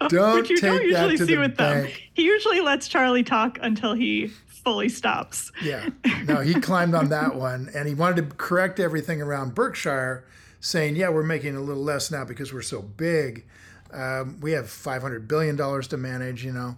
Don't 0.09 0.41
Which 0.41 0.49
you 0.49 0.57
take 0.57 0.71
don't 0.71 0.83
usually 0.83 1.15
see 1.17 1.23
the 1.23 1.37
with 1.37 1.55
bank. 1.55 1.87
them. 1.87 2.01
He 2.13 2.23
usually 2.23 2.59
lets 2.59 2.87
Charlie 2.87 3.23
talk 3.23 3.57
until 3.61 3.93
he 3.93 4.31
fully 4.63 4.89
stops. 4.89 5.51
Yeah. 5.61 5.89
No, 6.25 6.41
he 6.41 6.53
climbed 6.53 6.93
on 6.93 7.09
that 7.09 7.35
one 7.35 7.69
and 7.73 7.87
he 7.87 7.95
wanted 7.95 8.29
to 8.29 8.35
correct 8.35 8.79
everything 8.79 9.21
around 9.21 9.55
Berkshire, 9.55 10.25
saying, 10.59 10.95
yeah, 10.95 11.09
we're 11.09 11.23
making 11.23 11.55
a 11.55 11.61
little 11.61 11.83
less 11.83 12.11
now 12.11 12.23
because 12.23 12.53
we're 12.53 12.61
so 12.61 12.81
big. 12.81 13.45
Um, 13.91 14.39
we 14.39 14.51
have 14.51 14.65
$500 14.65 15.27
billion 15.27 15.57
to 15.57 15.97
manage, 15.97 16.45
you 16.45 16.53
know. 16.53 16.77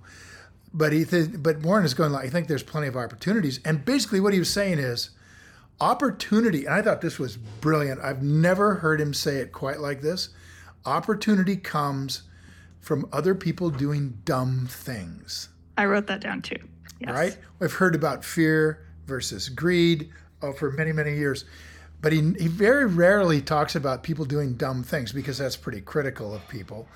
But 0.74 0.94
he 0.94 1.06
th- 1.06 1.32
but 1.38 1.60
Warren 1.60 1.86
is 1.86 1.94
going 1.94 2.12
like, 2.12 2.26
I 2.26 2.30
think 2.30 2.48
there's 2.48 2.64
plenty 2.64 2.88
of 2.88 2.96
opportunities. 2.96 3.60
And 3.64 3.86
basically 3.86 4.20
what 4.20 4.34
he 4.34 4.40
was 4.40 4.50
saying 4.50 4.80
is, 4.80 5.12
opportunity, 5.80 6.66
and 6.66 6.74
I 6.74 6.82
thought 6.82 7.02
this 7.02 7.20
was 7.20 7.38
brilliant. 7.38 8.00
I've 8.02 8.24
never 8.24 8.76
heard 8.76 9.00
him 9.00 9.14
say 9.14 9.38
it 9.38 9.52
quite 9.52 9.80
like 9.80 10.02
this. 10.02 10.30
Opportunity 10.86 11.58
comes 11.58 12.24
from 12.80 13.08
other 13.12 13.36
people 13.36 13.70
doing 13.70 14.18
dumb 14.26 14.68
things. 14.70 15.50
I 15.78 15.86
wrote 15.86 16.08
that 16.08 16.22
down 16.22 16.42
too. 16.42 16.58
Yes. 17.00 17.10
Right? 17.10 17.38
We've 17.60 17.74
heard 17.74 17.96
about 17.96 18.24
fear 18.24 18.86
versus 19.06 19.50
greed 19.50 20.10
oh, 20.42 20.54
for 20.54 20.72
many, 20.72 20.92
many 20.92 21.16
years. 21.16 21.46
But 22.02 22.14
he, 22.14 22.20
he 22.40 22.48
very 22.48 22.86
rarely 22.86 23.42
talks 23.42 23.76
about 23.76 24.04
people 24.04 24.26
doing 24.26 24.54
dumb 24.54 24.84
things 24.84 25.12
because 25.12 25.38
that's 25.38 25.56
pretty 25.56 25.82
critical 25.82 26.34
of 26.34 26.48
people. 26.48 26.88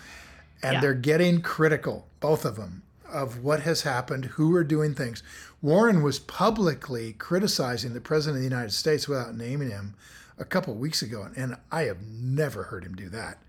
And 0.63 0.75
yeah. 0.75 0.81
they're 0.81 0.93
getting 0.93 1.41
critical, 1.41 2.07
both 2.19 2.45
of 2.45 2.55
them. 2.55 2.83
of 3.09 3.43
what 3.43 3.61
has 3.61 3.83
happened, 3.83 4.25
who 4.25 4.53
are 4.55 4.63
doing 4.63 4.93
things. 4.93 5.23
Warren 5.61 6.03
was 6.03 6.19
publicly 6.19 7.13
criticizing 7.13 7.93
the 7.93 8.01
president 8.01 8.37
of 8.37 8.41
the 8.41 8.55
United 8.55 8.73
States 8.73 9.07
without 9.07 9.35
naming 9.35 9.69
him 9.69 9.95
a 10.37 10.45
couple 10.45 10.73
of 10.73 10.79
weeks 10.79 11.01
ago, 11.01 11.29
and 11.35 11.55
I 11.71 11.83
have 11.83 12.01
never 12.01 12.63
heard 12.63 12.83
him 12.83 12.95
do 12.95 13.09
that. 13.09 13.39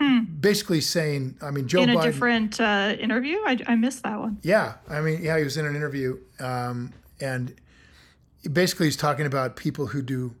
Hmm. 0.00 0.20
Basically 0.40 0.80
saying, 0.80 1.36
I 1.42 1.50
mean, 1.50 1.68
Joe 1.68 1.82
in 1.82 1.90
a 1.90 1.96
Biden, 1.96 2.02
different 2.02 2.60
uh, 2.60 2.96
interview. 2.98 3.36
I, 3.44 3.58
I 3.66 3.74
missed 3.74 4.02
that 4.04 4.18
one. 4.18 4.38
Yeah, 4.42 4.74
I 4.88 5.00
mean, 5.02 5.22
yeah, 5.22 5.36
he 5.36 5.44
was 5.44 5.58
in 5.58 5.66
an 5.66 5.76
interview, 5.76 6.18
um, 6.38 6.94
and 7.20 7.54
basically 8.50 8.86
he's 8.86 8.96
talking 8.96 9.26
about 9.26 9.56
people 9.56 9.88
who 9.88 10.00
do 10.00 10.34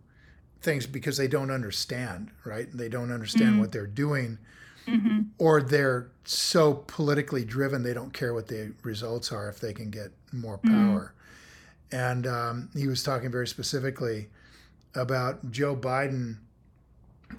things 0.62 0.86
because 0.86 1.16
they 1.16 1.28
don't 1.28 1.50
understand, 1.50 2.30
right? 2.44 2.68
They 2.72 2.88
don't 2.88 3.12
understand 3.12 3.50
mm-hmm. 3.50 3.60
what 3.60 3.72
they're 3.72 3.86
doing, 3.86 4.38
mm-hmm. 4.86 5.20
or 5.38 5.60
they're 5.60 6.10
so 6.24 6.74
politically 6.86 7.44
driven 7.44 7.82
they 7.82 7.94
don't 7.94 8.12
care 8.12 8.32
what 8.32 8.48
the 8.48 8.72
results 8.82 9.32
are 9.32 9.48
if 9.48 9.60
they 9.60 9.72
can 9.72 9.90
get 9.90 10.10
more 10.32 10.58
mm-hmm. 10.58 10.74
power. 10.74 11.14
Mm-hmm. 11.92 11.96
And 11.96 12.26
um, 12.26 12.68
he 12.74 12.86
was 12.86 13.02
talking 13.02 13.30
very 13.30 13.48
specifically 13.48 14.28
about 14.94 15.50
Joe 15.50 15.76
Biden, 15.76 16.36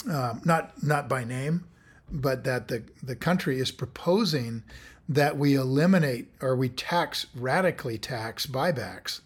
um, 0.10 0.42
not 0.46 0.84
not 0.84 1.08
by 1.08 1.24
name, 1.24 1.66
but 2.12 2.44
that 2.44 2.68
the 2.68 2.84
the 3.02 3.16
country 3.16 3.60
is 3.60 3.72
proposing 3.72 4.64
that 5.10 5.38
we 5.38 5.56
eliminate 5.56 6.28
or 6.42 6.56
we 6.56 6.70
tax 6.70 7.28
radically 7.36 7.98
tax 7.98 8.46
buybacks 8.46 9.22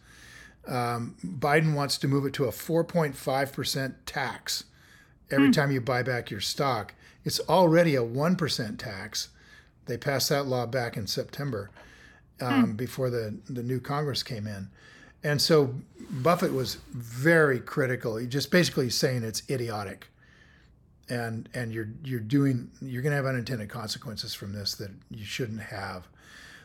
um, 0.67 1.15
Biden 1.24 1.74
wants 1.74 1.98
to 2.00 2.08
move 2.08 2.26
it 2.26 2.34
to 2.34 2.45
a 2.45 2.52
4.5% 2.52 3.93
tax 4.06 4.63
every 5.30 5.50
mm. 5.50 5.54
time 5.54 5.71
you 5.71 5.82
buy 5.82 6.04
back 6.04 6.32
your 6.32 6.41
stock. 6.41 6.93
It's 7.24 7.39
already 7.41 7.95
a 7.95 8.02
1% 8.02 8.78
tax. 8.78 9.30
They 9.86 9.98
passed 9.98 10.30
that 10.30 10.48
law 10.48 10.65
back 10.65 10.98
in 10.98 11.08
September 11.08 11.69
um, 12.41 12.74
mm. 12.74 12.78
before 12.78 13.10
the, 13.10 13.38
the 13.50 13.63
new 13.63 13.80
Congress 13.80 14.24
came 14.24 14.48
in. 14.48 14.69
And 15.24 15.41
so 15.41 15.76
Buffett 16.10 16.54
was 16.54 16.76
very 16.91 17.60
critical. 17.60 18.17
He 18.17 18.28
just 18.28 18.52
basically 18.52 18.89
saying 18.89 19.24
it's 19.24 19.43
idiotic. 19.50 20.08
And 21.08 21.48
and 21.54 21.72
you're 21.72 21.89
you're 22.04 22.20
doing 22.20 22.72
you're 22.82 23.02
going 23.04 23.12
to 23.12 23.18
have 23.18 23.26
unintended 23.26 23.70
consequences 23.70 24.34
from 24.34 24.54
this 24.54 24.74
that 24.76 24.91
you 25.12 25.24
shouldn't 25.24 25.62
have. 25.62 26.08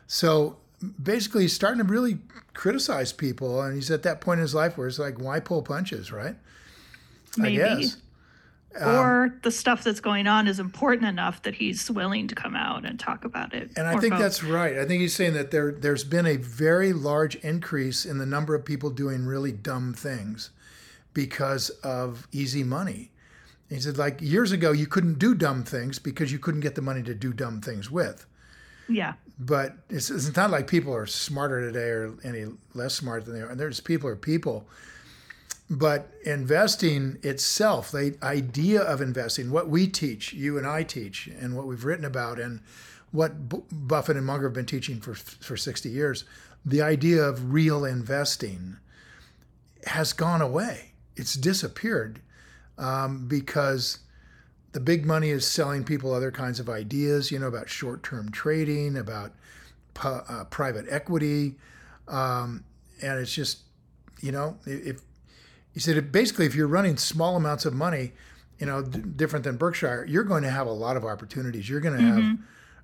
So 0.07 0.57
basically 1.03 1.42
he's 1.42 1.53
starting 1.53 1.85
to 1.85 1.92
really 1.92 2.18
criticize 2.55 3.12
people, 3.12 3.61
and 3.61 3.74
he's 3.74 3.90
at 3.90 4.03
that 4.05 4.20
point 4.20 4.38
in 4.38 4.42
his 4.42 4.55
life 4.55 4.79
where 4.79 4.87
it's 4.87 4.98
like, 4.98 5.20
why 5.20 5.40
pull 5.40 5.62
punches, 5.62 6.11
right? 6.11 6.37
Maybe. 7.37 7.62
I 7.62 7.81
guess. 7.81 7.96
Or 8.81 9.24
um, 9.24 9.40
the 9.42 9.50
stuff 9.50 9.83
that's 9.83 9.98
going 9.98 10.29
on 10.29 10.46
is 10.46 10.61
important 10.61 11.09
enough 11.09 11.42
that 11.42 11.57
he's 11.57 11.90
willing 11.90 12.29
to 12.29 12.37
come 12.37 12.55
out 12.55 12.85
and 12.85 13.00
talk 13.00 13.24
about 13.24 13.53
it. 13.53 13.72
And 13.76 13.88
I 13.88 13.98
think 13.98 14.12
both. 14.12 14.20
that's 14.20 14.44
right. 14.44 14.79
I 14.79 14.85
think 14.85 15.00
he's 15.00 15.14
saying 15.14 15.33
that 15.35 15.50
there 15.50 15.72
there's 15.72 16.05
been 16.05 16.26
a 16.26 16.37
very 16.37 16.92
large 16.92 17.35
increase 17.37 18.07
in 18.07 18.18
the 18.18 18.26
number 18.26 18.55
of 18.55 18.64
people 18.64 18.90
doing 18.90 19.26
really 19.26 19.50
dumb 19.50 19.92
things 19.92 20.50
because 21.12 21.70
of 21.83 22.29
easy 22.31 22.62
money. 22.62 23.11
He 23.70 23.78
said, 23.78 23.96
like 23.96 24.20
years 24.20 24.50
ago, 24.50 24.72
you 24.72 24.87
couldn't 24.88 25.20
do 25.20 25.35
dumb 25.35 25.62
things 25.62 26.00
because 26.00 26.33
you 26.33 26.40
couldn't 26.40 26.61
get 26.61 26.74
the 26.74 26.83
money 26.83 27.04
to 27.04 27.14
do 27.14 27.33
dumb 27.33 27.61
things 27.61 27.88
with. 27.88 28.26
Yeah. 28.88 29.14
But 29.38 29.76
it's, 29.88 30.11
it's 30.11 30.35
not 30.35 30.50
like 30.50 30.66
people 30.66 30.92
are 30.94 31.06
smarter 31.06 31.61
today 31.61 31.88
or 31.90 32.14
any 32.24 32.46
less 32.74 32.94
smart 32.94 33.24
than 33.24 33.35
they 33.35 33.40
are. 33.40 33.48
And 33.48 33.61
there's 33.61 33.78
people 33.78 34.09
are 34.09 34.16
people. 34.16 34.66
But 35.70 36.11
investing 36.24 37.18
itself, 37.22 37.92
the 37.92 38.18
idea 38.24 38.83
of 38.83 39.00
investing, 39.00 39.52
what 39.52 39.68
we 39.68 39.87
teach, 39.87 40.33
you 40.33 40.59
and 40.59 40.66
I 40.66 40.83
teach, 40.83 41.28
and 41.28 41.56
what 41.56 41.68
we've 41.68 41.85
written 41.85 42.04
about, 42.04 42.40
and 42.40 42.61
what 43.12 43.48
B- 43.48 43.62
Buffett 43.70 44.16
and 44.16 44.26
Munger 44.26 44.48
have 44.48 44.52
been 44.52 44.66
teaching 44.66 45.00
for 45.00 45.14
for 45.14 45.56
60 45.56 45.88
years, 45.88 46.24
the 46.66 46.83
idea 46.83 47.22
of 47.22 47.52
real 47.52 47.85
investing 47.85 48.78
has 49.87 50.12
gone 50.12 50.42
away. 50.42 50.90
It's 51.14 51.35
disappeared 51.35 52.20
um, 52.81 53.27
because 53.29 54.01
the 54.73 54.81
big 54.81 55.05
money 55.05 55.31
is 55.31 55.47
selling 55.47 55.85
people 55.85 56.12
other 56.12 56.33
kinds 56.33 56.59
of 56.59 56.69
ideas, 56.69 57.31
you 57.31 57.38
know, 57.38 57.47
about 57.47 57.69
short 57.69 58.03
term 58.03 58.33
trading, 58.33 58.97
about 58.97 59.33
pu- 59.95 60.09
uh, 60.09 60.45
private 60.45 60.87
equity. 60.88 61.57
Um, 62.09 62.64
and 63.03 63.21
it's 63.21 63.33
just, 63.33 63.61
you 64.21 64.33
know, 64.33 64.57
if 64.66 65.01
he 65.73 65.81
said 65.81 66.11
basically, 66.11 66.47
if 66.47 66.55
you're 66.55 66.66
running 66.66 66.97
small 66.97 67.37
amounts 67.37 67.64
of 67.64 67.75
money, 67.75 68.12
you 68.59 68.66
know, 68.66 68.83
d- 68.83 69.01
different 69.16 69.45
than 69.45 69.57
Berkshire, 69.57 70.07
you're 70.09 70.25
going 70.25 70.43
to 70.43 70.51
have 70.51 70.66
a 70.66 70.73
lot 70.73 70.97
of 70.97 71.05
opportunities. 71.05 71.69
You're 71.69 71.81
going 71.81 71.99
to 71.99 72.03
mm-hmm. 72.03 72.29
have 72.31 72.38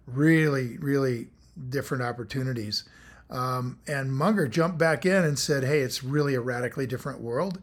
really, 0.06 0.76
really 0.78 1.28
different 1.68 2.02
opportunities. 2.02 2.84
Um, 3.30 3.80
and 3.88 4.12
Munger 4.12 4.46
jumped 4.46 4.78
back 4.78 5.04
in 5.04 5.24
and 5.24 5.38
said, 5.38 5.64
hey, 5.64 5.80
it's 5.80 6.04
really 6.04 6.34
a 6.34 6.40
radically 6.40 6.86
different 6.86 7.20
world. 7.20 7.60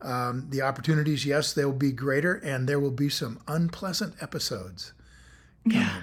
Um, 0.00 0.46
the 0.50 0.62
opportunities, 0.62 1.24
yes, 1.24 1.52
they 1.52 1.64
will 1.64 1.72
be 1.72 1.92
greater, 1.92 2.34
and 2.34 2.68
there 2.68 2.78
will 2.78 2.90
be 2.90 3.08
some 3.08 3.40
unpleasant 3.48 4.14
episodes. 4.20 4.92
Yeah. 5.64 6.00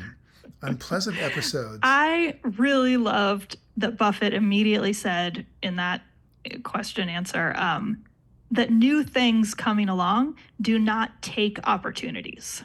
unpleasant 0.63 1.21
episodes. 1.21 1.79
I 1.83 2.39
really 2.43 2.97
loved 2.97 3.57
that 3.77 3.97
Buffett 3.97 4.33
immediately 4.33 4.93
said 4.93 5.45
in 5.61 5.75
that 5.75 6.01
question 6.63 7.09
answer 7.09 7.53
um, 7.55 8.03
that 8.51 8.71
new 8.71 9.03
things 9.03 9.53
coming 9.53 9.89
along 9.89 10.35
do 10.59 10.77
not 10.77 11.21
take 11.21 11.59
opportunities. 11.67 12.63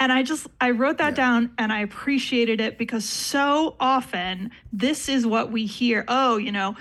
And 0.00 0.12
I 0.12 0.22
just 0.22 0.48
I 0.60 0.70
wrote 0.70 0.98
that 0.98 1.10
yeah. 1.10 1.24
down 1.24 1.50
and 1.56 1.72
I 1.72 1.80
appreciated 1.80 2.60
it 2.60 2.78
because 2.78 3.04
so 3.04 3.76
often 3.78 4.50
this 4.72 5.08
is 5.08 5.26
what 5.26 5.52
we 5.52 5.66
hear. 5.66 6.04
Oh, 6.08 6.36
you 6.36 6.50
know, 6.52 6.76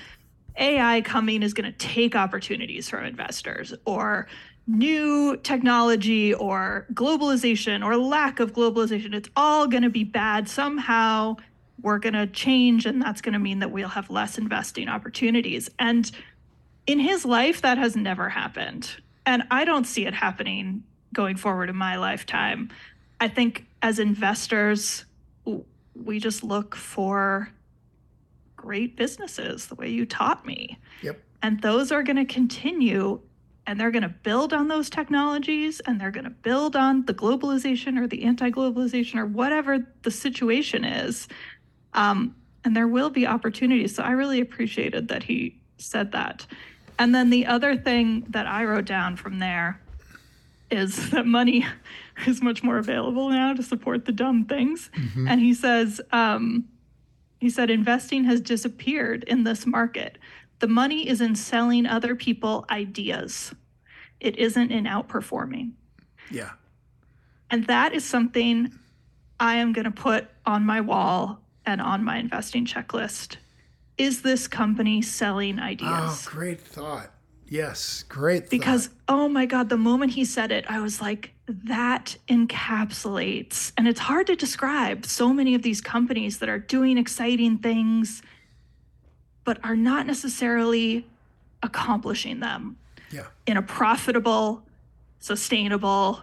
AI 0.58 1.02
coming 1.02 1.44
is 1.44 1.54
going 1.54 1.72
to 1.72 1.78
take 1.78 2.16
opportunities 2.16 2.90
from 2.90 3.06
investors 3.06 3.74
or 3.86 4.28
new 4.68 5.36
technology 5.38 6.34
or 6.34 6.86
globalization 6.94 7.84
or 7.84 7.98
lack 7.98 8.40
of 8.40 8.54
globalization. 8.54 9.14
It's 9.14 9.30
all 9.36 9.68
going 9.68 9.84
to 9.84 9.90
be 9.90 10.04
bad. 10.04 10.48
Somehow 10.48 11.38
we're 11.82 12.00
going 12.00 12.14
to 12.14 12.28
change, 12.28 12.86
and 12.86 13.02
that's 13.02 13.22
going 13.22 13.34
to 13.34 13.40
mean 13.40 13.60
that 13.60 13.72
we'll 13.72 13.90
have 13.90 14.10
less 14.10 14.38
investing 14.38 14.88
opportunities. 14.88 15.70
And 15.80 16.10
in 16.88 17.00
his 17.00 17.26
life, 17.26 17.62
that 17.62 17.78
has 17.78 17.96
never 17.96 18.30
happened. 18.30 18.90
And 19.26 19.44
I 19.52 19.66
don't 19.66 19.86
see 19.86 20.06
it 20.06 20.14
happening 20.14 20.84
going 21.14 21.36
forward 21.36 21.70
in 21.70 21.76
my 21.76 21.98
lifetime. 21.98 22.70
I 23.20 23.28
think 23.28 23.66
as 23.82 24.00
investors, 24.00 25.06
we 25.96 26.20
just 26.20 26.44
look 26.44 26.76
for 26.76 27.52
great 28.64 28.96
businesses 28.96 29.68
the 29.68 29.76
way 29.76 29.90
you 29.90 30.06
taught 30.06 30.46
me. 30.46 30.80
Yep. 31.02 31.22
And 31.42 31.62
those 31.62 31.92
are 31.92 32.02
going 32.02 32.16
to 32.16 32.26
continue 32.26 33.20
and 33.68 33.78
they're 33.78 33.92
going 33.92 34.04
to 34.04 34.16
build 34.24 34.54
on 34.54 34.70
those 34.70 34.90
technologies 34.90 35.82
and 35.82 36.00
they're 36.00 36.12
going 36.12 36.24
to 36.24 36.30
build 36.30 36.78
on 36.78 37.06
the 37.06 37.14
globalization 37.14 38.00
or 38.00 38.08
the 38.08 38.24
anti-globalization 38.24 39.18
or 39.18 39.26
whatever 39.26 39.80
the 40.04 40.12
situation 40.12 40.86
is. 40.86 41.28
Um, 41.94 42.36
and 42.64 42.74
there 42.74 42.88
will 42.88 43.10
be 43.10 43.28
opportunities. 43.28 43.96
So 43.96 44.04
I 44.04 44.12
really 44.12 44.40
appreciated 44.40 45.10
that 45.10 45.24
he 45.24 45.60
said 45.78 46.14
that. 46.14 46.48
And 46.98 47.14
then 47.14 47.30
the 47.30 47.46
other 47.46 47.76
thing 47.76 48.26
that 48.30 48.48
I 48.48 48.64
wrote 48.64 48.86
down 48.86 49.18
from 49.18 49.40
there 49.40 49.82
is 50.72 51.10
that 51.12 51.26
money 51.26 51.66
is 52.26 52.42
much 52.42 52.64
more 52.64 52.78
available 52.78 53.30
now 53.30 53.54
to 53.54 53.64
support 53.64 54.06
the 54.06 54.14
dumb 54.14 54.46
things. 54.46 54.90
Mm-hmm. 54.96 55.28
And 55.28 55.42
he 55.42 55.54
says, 55.54 56.00
um, 56.14 56.70
he 57.44 57.50
said 57.50 57.70
investing 57.70 58.24
has 58.24 58.40
disappeared 58.40 59.26
in 59.26 59.44
this 59.44 59.66
market. 59.66 60.18
The 60.60 60.68
money 60.70 61.10
is 61.10 61.20
in 61.20 61.36
selling 61.36 61.86
other 61.86 62.16
people 62.16 62.66
ideas. 62.70 63.54
It 64.22 64.38
isn't 64.38 64.72
in 64.72 64.86
outperforming. 64.86 65.74
Yeah. 66.32 66.52
And 67.50 67.68
that 67.68 67.94
is 67.94 68.06
something 68.06 68.72
I 69.42 69.56
am 69.56 69.74
going 69.74 69.84
to 69.84 69.92
put 69.92 70.30
on 70.46 70.66
my 70.66 70.80
wall 70.80 71.42
and 71.66 71.82
on 71.82 72.02
my 72.06 72.16
investing 72.16 72.66
checklist. 72.66 73.36
Is 73.98 74.22
this 74.22 74.48
company 74.48 75.02
selling 75.02 75.60
ideas? 75.60 75.90
Oh, 75.92 76.22
great 76.24 76.62
thought. 76.62 77.12
Yes, 77.54 78.04
great. 78.10 78.50
Because, 78.50 78.88
thought. 78.88 78.96
oh 79.10 79.30
my 79.30 79.46
God, 79.46 79.70
the 79.70 79.78
moment 79.78 80.14
he 80.14 80.26
said 80.26 80.52
it, 80.52 80.66
I 80.68 80.80
was 80.80 81.00
like, 81.00 81.36
that 81.46 82.18
encapsulates, 82.28 83.74
and 83.78 83.88
it's 83.88 84.00
hard 84.00 84.26
to 84.26 84.36
describe 84.36 85.06
so 85.06 85.32
many 85.32 85.54
of 85.54 85.62
these 85.62 85.80
companies 85.80 86.40
that 86.40 86.50
are 86.50 86.58
doing 86.58 86.98
exciting 86.98 87.60
things, 87.60 88.24
but 89.44 89.64
are 89.64 89.76
not 89.76 90.08
necessarily 90.08 91.06
accomplishing 91.62 92.40
them 92.40 92.76
yeah. 93.12 93.28
in 93.46 93.56
a 93.56 93.62
profitable, 93.62 94.64
sustainable, 95.20 96.22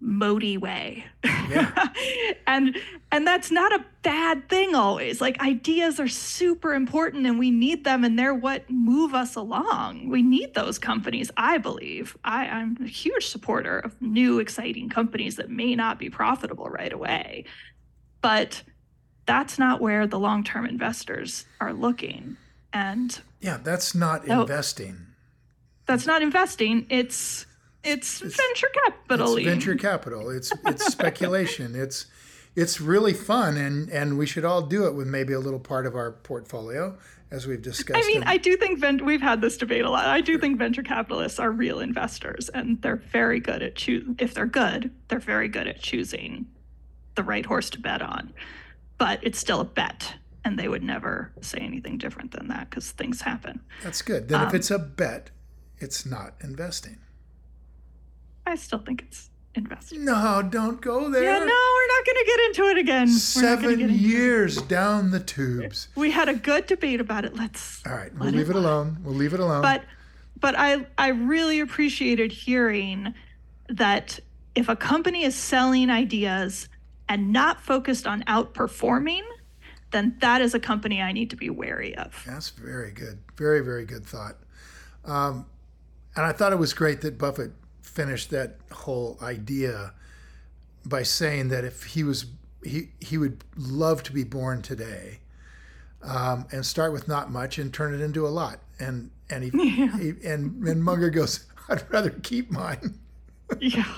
modi 0.00 0.56
way. 0.56 1.04
Yeah. 1.24 1.88
and 2.46 2.76
and 3.12 3.26
that's 3.26 3.50
not 3.50 3.72
a 3.72 3.84
bad 4.02 4.48
thing 4.48 4.74
always. 4.74 5.20
Like 5.20 5.40
ideas 5.40 6.00
are 6.00 6.08
super 6.08 6.72
important 6.74 7.26
and 7.26 7.38
we 7.38 7.50
need 7.50 7.84
them 7.84 8.04
and 8.04 8.18
they're 8.18 8.34
what 8.34 8.68
move 8.70 9.14
us 9.14 9.34
along. 9.36 10.08
We 10.08 10.22
need 10.22 10.54
those 10.54 10.78
companies, 10.78 11.30
I 11.36 11.58
believe. 11.58 12.16
I, 12.24 12.46
I'm 12.46 12.76
a 12.82 12.86
huge 12.86 13.26
supporter 13.26 13.78
of 13.78 14.00
new 14.00 14.38
exciting 14.38 14.88
companies 14.88 15.36
that 15.36 15.50
may 15.50 15.74
not 15.74 15.98
be 15.98 16.08
profitable 16.08 16.66
right 16.66 16.92
away. 16.92 17.44
But 18.22 18.62
that's 19.26 19.58
not 19.58 19.80
where 19.80 20.06
the 20.06 20.18
long-term 20.18 20.66
investors 20.66 21.44
are 21.60 21.72
looking. 21.72 22.36
And 22.72 23.20
yeah, 23.40 23.58
that's 23.62 23.94
not 23.94 24.26
No. 24.26 24.42
investing. 24.42 25.06
that's 25.86 26.06
not 26.06 26.22
investing, 26.22 26.86
it's 26.88 27.46
it's, 27.82 28.20
venture 28.20 28.70
capital. 28.86 29.36
It's 29.36 29.46
venture 29.46 29.74
capital. 29.74 30.30
It's 30.30 30.52
it's 30.66 30.86
speculation. 30.86 31.74
It's 31.74 32.06
it's 32.56 32.80
really 32.80 33.14
fun, 33.14 33.56
and 33.56 33.88
and 33.90 34.18
we 34.18 34.26
should 34.26 34.44
all 34.44 34.62
do 34.62 34.86
it 34.86 34.94
with 34.94 35.06
maybe 35.06 35.32
a 35.32 35.40
little 35.40 35.60
part 35.60 35.86
of 35.86 35.94
our 35.94 36.12
portfolio, 36.12 36.98
as 37.30 37.46
we've 37.46 37.62
discussed. 37.62 38.02
I 38.02 38.06
mean, 38.06 38.22
I 38.24 38.36
do 38.36 38.56
think 38.56 38.82
we've 39.02 39.22
had 39.22 39.40
this 39.40 39.56
debate 39.56 39.84
a 39.84 39.90
lot. 39.90 40.06
I 40.06 40.20
do 40.20 40.38
think 40.38 40.58
venture 40.58 40.82
capitalists 40.82 41.38
are 41.38 41.50
real 41.50 41.80
investors, 41.80 42.48
and 42.52 42.80
they're 42.82 42.96
very 42.96 43.40
good 43.40 43.62
at 43.62 43.76
choosing. 43.76 44.16
If 44.18 44.34
they're 44.34 44.46
good, 44.46 44.90
they're 45.08 45.18
very 45.18 45.48
good 45.48 45.66
at 45.66 45.80
choosing 45.80 46.46
the 47.14 47.22
right 47.22 47.46
horse 47.46 47.70
to 47.70 47.80
bet 47.80 48.02
on. 48.02 48.32
But 48.98 49.20
it's 49.22 49.38
still 49.38 49.60
a 49.60 49.64
bet, 49.64 50.14
and 50.44 50.58
they 50.58 50.68
would 50.68 50.82
never 50.82 51.32
say 51.40 51.58
anything 51.58 51.96
different 51.96 52.32
than 52.32 52.48
that 52.48 52.68
because 52.68 52.90
things 52.90 53.22
happen. 53.22 53.60
that's 53.82 54.02
good. 54.02 54.28
Then 54.28 54.42
if 54.42 54.48
um, 54.50 54.56
it's 54.56 54.70
a 54.70 54.78
bet, 54.78 55.30
it's 55.78 56.04
not 56.04 56.34
investing. 56.42 56.98
I 58.46 58.56
still 58.56 58.78
think 58.78 59.02
it's 59.02 59.30
investing. 59.54 60.04
No, 60.04 60.42
don't 60.42 60.80
go 60.80 61.08
there. 61.10 61.22
Yeah, 61.22 61.38
no, 61.38 61.44
we're 61.44 61.46
not 61.46 62.06
going 62.06 62.16
to 62.18 62.24
get 62.26 62.40
into 62.46 62.62
it 62.70 62.78
again. 62.78 63.08
We're 63.36 63.42
not 63.42 63.62
gonna 63.62 63.68
Seven 63.68 63.80
into 63.80 63.94
it. 63.94 64.00
years 64.00 64.62
down 64.62 65.10
the 65.10 65.20
tubes. 65.20 65.88
We 65.96 66.10
had 66.10 66.28
a 66.28 66.34
good 66.34 66.66
debate 66.66 67.00
about 67.00 67.24
it. 67.24 67.34
Let's 67.34 67.84
All 67.86 67.94
right, 67.94 68.12
we'll 68.16 68.30
leave 68.30 68.48
it 68.48 68.50
it 68.50 68.56
alone. 68.56 68.98
We'll 69.02 69.14
leave 69.14 69.34
it 69.34 69.40
alone. 69.40 69.62
but 69.62 69.84
but 70.40 70.54
I 70.58 70.86
I 70.96 71.08
really 71.08 71.60
appreciated 71.60 72.32
hearing 72.32 73.12
that 73.68 74.18
if 74.54 74.68
a 74.68 74.76
company 74.76 75.24
is 75.24 75.34
selling 75.34 75.90
ideas 75.90 76.68
and 77.08 77.32
not 77.32 77.60
focused 77.60 78.06
on 78.06 78.22
outperforming, 78.24 79.22
then 79.90 80.16
that 80.20 80.40
is 80.40 80.54
a 80.54 80.60
company 80.60 81.02
I 81.02 81.12
need 81.12 81.30
to 81.30 81.36
be 81.36 81.50
wary 81.50 81.94
of. 81.96 82.20
That's 82.26 82.50
very 82.50 82.92
good. 82.92 83.18
Very, 83.36 83.60
very 83.60 83.84
good 83.84 84.06
thought. 84.06 84.36
Um, 85.04 85.46
and 86.16 86.24
I 86.24 86.32
thought 86.32 86.52
it 86.52 86.58
was 86.58 86.72
great 86.72 87.00
that 87.02 87.18
Buffett 87.18 87.52
finished 87.90 88.30
that 88.30 88.56
whole 88.72 89.18
idea 89.20 89.92
by 90.86 91.02
saying 91.02 91.48
that 91.48 91.64
if 91.64 91.84
he 91.84 92.04
was, 92.04 92.26
he, 92.64 92.90
he 93.00 93.18
would 93.18 93.42
love 93.56 94.02
to 94.04 94.12
be 94.12 94.24
born 94.24 94.62
today 94.62 95.18
um, 96.02 96.46
and 96.52 96.64
start 96.64 96.92
with 96.92 97.08
not 97.08 97.30
much 97.30 97.58
and 97.58 97.74
turn 97.74 97.92
it 97.92 98.00
into 98.00 98.26
a 98.26 98.30
lot. 98.30 98.60
And, 98.78 99.10
and 99.28 99.44
he, 99.44 99.50
he 99.50 100.14
and, 100.24 100.66
and 100.66 100.82
Munger 100.82 101.10
goes, 101.10 101.46
I'd 101.68 101.90
rather 101.90 102.10
keep 102.10 102.50
mine. 102.50 102.98
Yeah. 103.58 103.96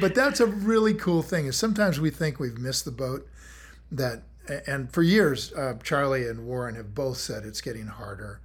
but 0.00 0.16
that's 0.16 0.40
a 0.40 0.46
really 0.46 0.92
cool 0.92 1.22
thing 1.22 1.46
is 1.46 1.56
sometimes 1.56 2.00
we 2.00 2.10
think 2.10 2.40
we've 2.40 2.58
missed 2.58 2.84
the 2.84 2.90
boat 2.90 3.28
that 3.92 4.24
and 4.66 4.92
for 4.92 5.04
years 5.04 5.52
uh, 5.52 5.74
charlie 5.84 6.26
and 6.26 6.44
warren 6.44 6.74
have 6.74 6.96
both 6.96 7.18
said 7.18 7.44
it's 7.44 7.60
getting 7.60 7.86
harder 7.86 8.40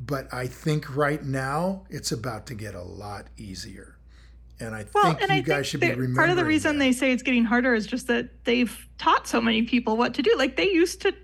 but 0.00 0.32
i 0.32 0.46
think 0.46 0.94
right 0.96 1.24
now 1.24 1.84
it's 1.90 2.12
about 2.12 2.46
to 2.46 2.54
get 2.54 2.74
a 2.74 2.82
lot 2.82 3.26
easier 3.36 3.96
and 4.60 4.74
i 4.74 4.84
Well, 4.94 5.04
think 5.14 5.22
and 5.22 5.30
you 5.30 5.36
I 5.38 5.40
guys 5.40 5.66
should 5.66 5.80
be 5.80 5.88
remembering 5.88 6.14
part 6.14 6.30
of 6.30 6.36
the 6.36 6.44
reason 6.44 6.78
that. 6.78 6.84
they 6.84 6.92
say 6.92 7.12
it's 7.12 7.22
getting 7.22 7.44
harder 7.44 7.74
is 7.74 7.86
just 7.86 8.06
that 8.08 8.44
they've 8.44 8.86
taught 8.98 9.26
so 9.28 9.40
many 9.40 9.62
people 9.62 9.96
what 9.96 10.14
to 10.14 10.22
do. 10.22 10.34
Like 10.36 10.56
they 10.56 10.70
used 10.70 11.00
to 11.02 11.14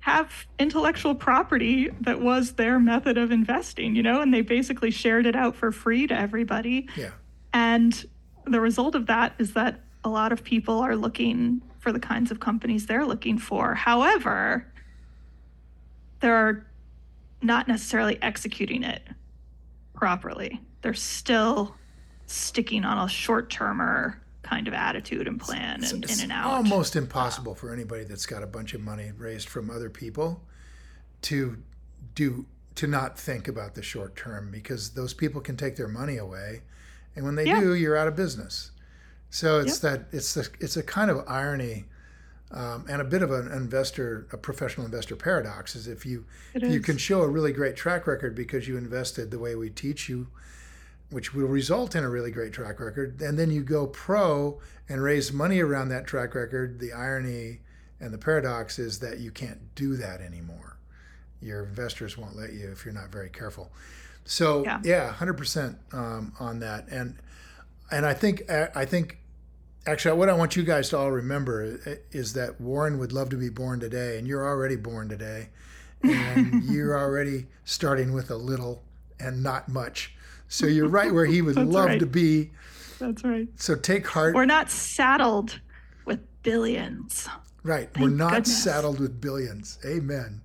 have 0.00 0.46
intellectual 0.58 1.14
property 1.14 1.90
that 2.00 2.20
was 2.20 2.52
their 2.52 2.78
method 2.78 3.18
of 3.18 3.30
investing, 3.30 3.94
you 3.94 4.02
know, 4.02 4.20
and 4.22 4.32
they 4.32 4.40
basically 4.40 4.90
shared 4.90 5.26
it 5.26 5.36
out 5.36 5.54
for 5.56 5.70
free 5.72 6.06
to 6.06 6.18
everybody. 6.18 6.88
yeah 6.96 7.10
And 7.52 8.06
the 8.46 8.60
result 8.60 8.94
of 8.94 9.06
that 9.06 9.34
is 9.38 9.52
that 9.54 9.80
a 10.04 10.08
lot 10.08 10.32
of 10.32 10.42
people 10.42 10.78
are 10.80 10.96
looking 10.96 11.60
for 11.80 11.92
the 11.92 12.00
kinds 12.00 12.30
of 12.30 12.40
companies 12.40 12.86
they're 12.86 13.04
looking 13.04 13.36
for. 13.38 13.74
However, 13.74 14.66
they're 16.20 16.66
not 17.42 17.68
necessarily 17.68 18.18
executing 18.22 18.82
it 18.82 19.02
properly. 19.94 20.60
They're 20.82 20.94
still 20.94 21.74
sticking 22.26 22.84
on 22.84 22.98
a 22.98 23.08
short 23.08 23.50
termer 23.50 24.20
kind 24.42 24.68
of 24.68 24.74
attitude 24.74 25.26
and 25.28 25.40
plan 25.40 25.82
and 25.84 26.04
it's 26.04 26.18
in 26.18 26.24
and 26.24 26.32
out. 26.32 26.46
almost 26.46 26.96
impossible 26.96 27.54
for 27.54 27.72
anybody 27.72 28.04
that's 28.04 28.24
got 28.26 28.42
a 28.42 28.46
bunch 28.46 28.72
of 28.72 28.80
money 28.80 29.12
raised 29.16 29.48
from 29.48 29.68
other 29.70 29.90
people 29.90 30.42
to 31.22 31.58
do 32.14 32.46
to 32.74 32.86
not 32.86 33.18
think 33.18 33.48
about 33.48 33.74
the 33.74 33.82
short 33.82 34.14
term 34.16 34.50
because 34.50 34.90
those 34.90 35.12
people 35.12 35.40
can 35.40 35.56
take 35.56 35.76
their 35.76 35.88
money 35.88 36.16
away 36.16 36.62
and 37.16 37.24
when 37.26 37.34
they 37.34 37.44
Yeah. 37.44 37.60
do 37.60 37.74
you're 37.74 37.96
out 37.96 38.08
of 38.08 38.16
business 38.16 38.70
so 39.28 39.58
it's 39.60 39.80
that 39.80 40.04
it's 40.12 40.32
the, 40.34 40.48
it's 40.60 40.76
a 40.76 40.82
kind 40.82 41.10
of 41.10 41.24
irony 41.26 41.84
um, 42.50 42.84
and 42.88 43.00
a 43.00 43.04
bit 43.04 43.22
of 43.22 43.30
an 43.30 43.50
investor 43.52 44.26
a 44.32 44.36
professional 44.36 44.86
investor 44.86 45.16
paradox 45.16 45.76
is 45.76 45.86
if 45.86 46.06
you 46.06 46.24
It 46.54 46.62
you 46.62 46.78
is. 46.80 46.84
can 46.84 46.96
show 46.98 47.22
a 47.22 47.28
really 47.28 47.52
great 47.52 47.76
track 47.76 48.06
record 48.06 48.34
because 48.34 48.66
you 48.66 48.76
invested 48.76 49.30
the 49.30 49.38
way 49.38 49.54
we 49.54 49.70
teach 49.70 50.08
you 50.08 50.28
which 51.10 51.34
will 51.34 51.46
result 51.46 51.94
in 51.96 52.04
a 52.04 52.08
really 52.10 52.30
great 52.30 52.52
track 52.52 52.78
record. 52.80 53.20
And 53.22 53.38
then 53.38 53.50
you 53.50 53.62
go 53.62 53.86
pro 53.86 54.60
and 54.88 55.02
raise 55.02 55.32
money 55.32 55.60
around 55.60 55.88
that 55.88 56.06
track 56.06 56.34
record. 56.34 56.80
The 56.80 56.92
irony 56.92 57.60
and 57.98 58.12
the 58.12 58.18
paradox 58.18 58.78
is 58.78 58.98
that 58.98 59.18
you 59.18 59.30
can't 59.30 59.74
do 59.74 59.96
that 59.96 60.20
anymore. 60.20 60.76
Your 61.40 61.64
investors 61.64 62.18
won't 62.18 62.36
let 62.36 62.52
you 62.52 62.70
if 62.70 62.84
you're 62.84 62.92
not 62.92 63.10
very 63.10 63.30
careful. 63.30 63.70
So 64.26 64.62
Yeah. 64.64 64.80
yeah, 64.84 65.12
hundred 65.12 65.38
percent 65.38 65.78
um, 65.92 66.32
on 66.38 66.60
that. 66.60 66.88
And 66.90 67.16
and 67.90 68.04
I 68.04 68.12
think 68.12 68.50
I 68.50 68.84
think 68.84 69.18
actually 69.88 70.18
what 70.18 70.28
I 70.28 70.34
want 70.34 70.54
you 70.56 70.62
guys 70.62 70.90
to 70.90 70.98
all 70.98 71.10
remember 71.10 71.78
is 72.12 72.34
that 72.34 72.60
Warren 72.60 72.98
would 72.98 73.12
love 73.12 73.30
to 73.30 73.36
be 73.36 73.48
born 73.48 73.80
today, 73.80 74.18
and 74.18 74.26
you're 74.26 74.46
already 74.46 74.76
born 74.76 75.08
today, 75.08 75.48
and 76.02 76.62
you're 76.70 76.98
already 76.98 77.46
starting 77.64 78.12
with 78.12 78.30
a 78.30 78.36
little 78.36 78.82
and 79.18 79.42
not 79.42 79.68
much. 79.68 80.14
So 80.48 80.66
you're 80.66 80.88
right 80.88 81.12
where 81.12 81.26
he 81.26 81.42
would 81.42 81.56
love 81.56 81.86
right. 81.86 82.00
to 82.00 82.06
be. 82.06 82.50
That's 82.98 83.24
right. 83.24 83.48
So 83.56 83.74
take 83.74 84.06
heart. 84.06 84.34
We're 84.34 84.44
not 84.44 84.70
saddled 84.70 85.60
with 86.04 86.20
billions. 86.42 87.28
right. 87.62 87.88
We're 87.98 88.08
not 88.08 88.30
goodness. 88.30 88.62
saddled 88.62 89.00
with 89.00 89.20
billions. 89.20 89.78
Amen. 89.84 90.40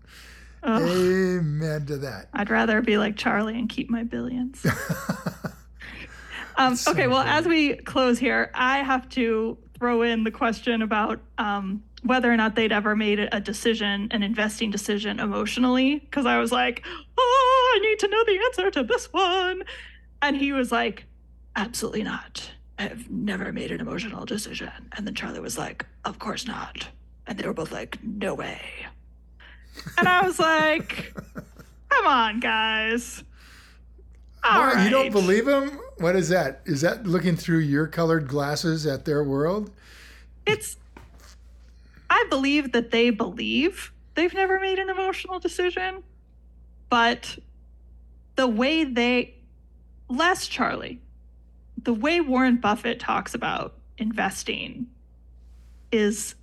Ugh. 0.63 0.81
Amen 0.81 1.85
to 1.87 1.97
that. 1.97 2.29
I'd 2.33 2.49
rather 2.49 2.81
be 2.81 2.97
like 2.97 3.17
Charlie 3.17 3.57
and 3.57 3.69
keep 3.69 3.89
my 3.89 4.03
billions. 4.03 4.65
um, 6.57 6.77
okay, 6.87 7.07
well, 7.07 7.21
as 7.21 7.45
we 7.45 7.75
close 7.75 8.19
here, 8.19 8.51
I 8.53 8.79
have 8.79 9.09
to 9.09 9.57
throw 9.77 10.01
in 10.01 10.23
the 10.23 10.31
question 10.31 10.81
about 10.81 11.19
um, 11.37 11.83
whether 12.03 12.31
or 12.31 12.37
not 12.37 12.55
they'd 12.55 12.71
ever 12.71 12.95
made 12.95 13.19
a 13.19 13.39
decision, 13.39 14.07
an 14.11 14.23
investing 14.23 14.71
decision 14.71 15.19
emotionally, 15.19 15.99
because 15.99 16.25
I 16.25 16.37
was 16.37 16.51
like, 16.51 16.85
oh, 17.17 17.73
I 17.75 17.79
need 17.79 17.99
to 17.99 18.07
know 18.07 18.23
the 18.23 18.39
answer 18.45 18.71
to 18.71 18.83
this 18.83 19.11
one. 19.11 19.63
And 20.21 20.37
he 20.37 20.51
was 20.53 20.71
like, 20.71 21.05
absolutely 21.55 22.03
not. 22.03 22.49
I've 22.77 23.09
never 23.09 23.51
made 23.51 23.71
an 23.71 23.79
emotional 23.79 24.25
decision. 24.25 24.71
And 24.95 25.05
then 25.05 25.15
Charlie 25.15 25.39
was 25.39 25.57
like, 25.57 25.85
of 26.05 26.19
course 26.19 26.47
not. 26.47 26.87
And 27.27 27.37
they 27.37 27.47
were 27.47 27.53
both 27.53 27.71
like, 27.71 27.97
no 28.03 28.33
way. 28.33 28.61
And 29.97 30.07
I 30.07 30.25
was 30.25 30.39
like, 30.39 31.13
come 31.89 32.07
on, 32.07 32.39
guys. 32.39 33.23
All 34.43 34.59
What, 34.59 34.83
You 34.83 34.89
don't 34.89 35.11
believe 35.11 35.47
him? 35.47 35.79
What 36.03 36.17
is 36.17 36.27
that? 36.27 36.59
Is 36.65 36.81
that 36.81 37.07
looking 37.07 37.37
through 37.37 37.59
your 37.59 37.87
colored 37.87 38.27
glasses 38.27 38.85
at 38.85 39.05
their 39.05 39.23
world? 39.23 39.71
It's, 40.45 40.75
I 42.09 42.25
believe 42.29 42.73
that 42.73 42.91
they 42.91 43.09
believe 43.09 43.93
they've 44.15 44.33
never 44.33 44.59
made 44.59 44.79
an 44.79 44.89
emotional 44.89 45.39
decision, 45.39 46.03
but 46.89 47.39
the 48.35 48.47
way 48.47 48.83
they, 48.83 49.35
less 50.09 50.45
Charlie, 50.49 50.99
the 51.81 51.93
way 51.93 52.19
Warren 52.19 52.57
Buffett 52.57 52.99
talks 52.99 53.33
about 53.33 53.75
investing 53.97 54.87
is 55.93 56.35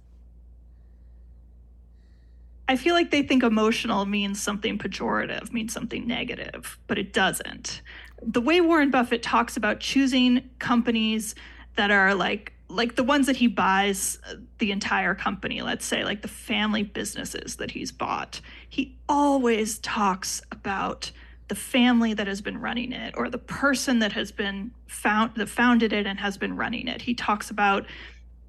I 2.70 2.76
feel 2.76 2.94
like 2.94 3.10
they 3.10 3.22
think 3.22 3.42
emotional 3.42 4.06
means 4.06 4.40
something 4.40 4.78
pejorative, 4.78 5.52
means 5.52 5.72
something 5.72 6.06
negative, 6.06 6.78
but 6.86 6.98
it 6.98 7.12
doesn't. 7.12 7.82
The 8.22 8.40
way 8.40 8.60
Warren 8.60 8.90
Buffett 8.90 9.22
talks 9.22 9.56
about 9.56 9.80
choosing 9.80 10.50
companies 10.58 11.34
that 11.76 11.90
are 11.90 12.14
like 12.14 12.52
like 12.68 12.94
the 12.94 13.02
ones 13.02 13.26
that 13.26 13.36
he 13.36 13.48
buys 13.48 14.18
uh, 14.28 14.34
the 14.58 14.70
entire 14.70 15.14
company, 15.14 15.60
let's 15.60 15.84
say 15.84 16.04
like 16.04 16.22
the 16.22 16.28
family 16.28 16.82
businesses 16.82 17.56
that 17.56 17.72
he's 17.72 17.90
bought. 17.90 18.40
He 18.68 18.96
always 19.08 19.80
talks 19.80 20.40
about 20.52 21.10
the 21.48 21.56
family 21.56 22.14
that 22.14 22.28
has 22.28 22.40
been 22.40 22.60
running 22.60 22.92
it 22.92 23.12
or 23.16 23.28
the 23.28 23.38
person 23.38 23.98
that 23.98 24.12
has 24.12 24.30
been 24.30 24.70
found 24.86 25.34
that 25.34 25.48
founded 25.48 25.92
it 25.92 26.06
and 26.06 26.20
has 26.20 26.38
been 26.38 26.56
running 26.56 26.86
it. 26.86 27.02
He 27.02 27.14
talks 27.14 27.50
about 27.50 27.86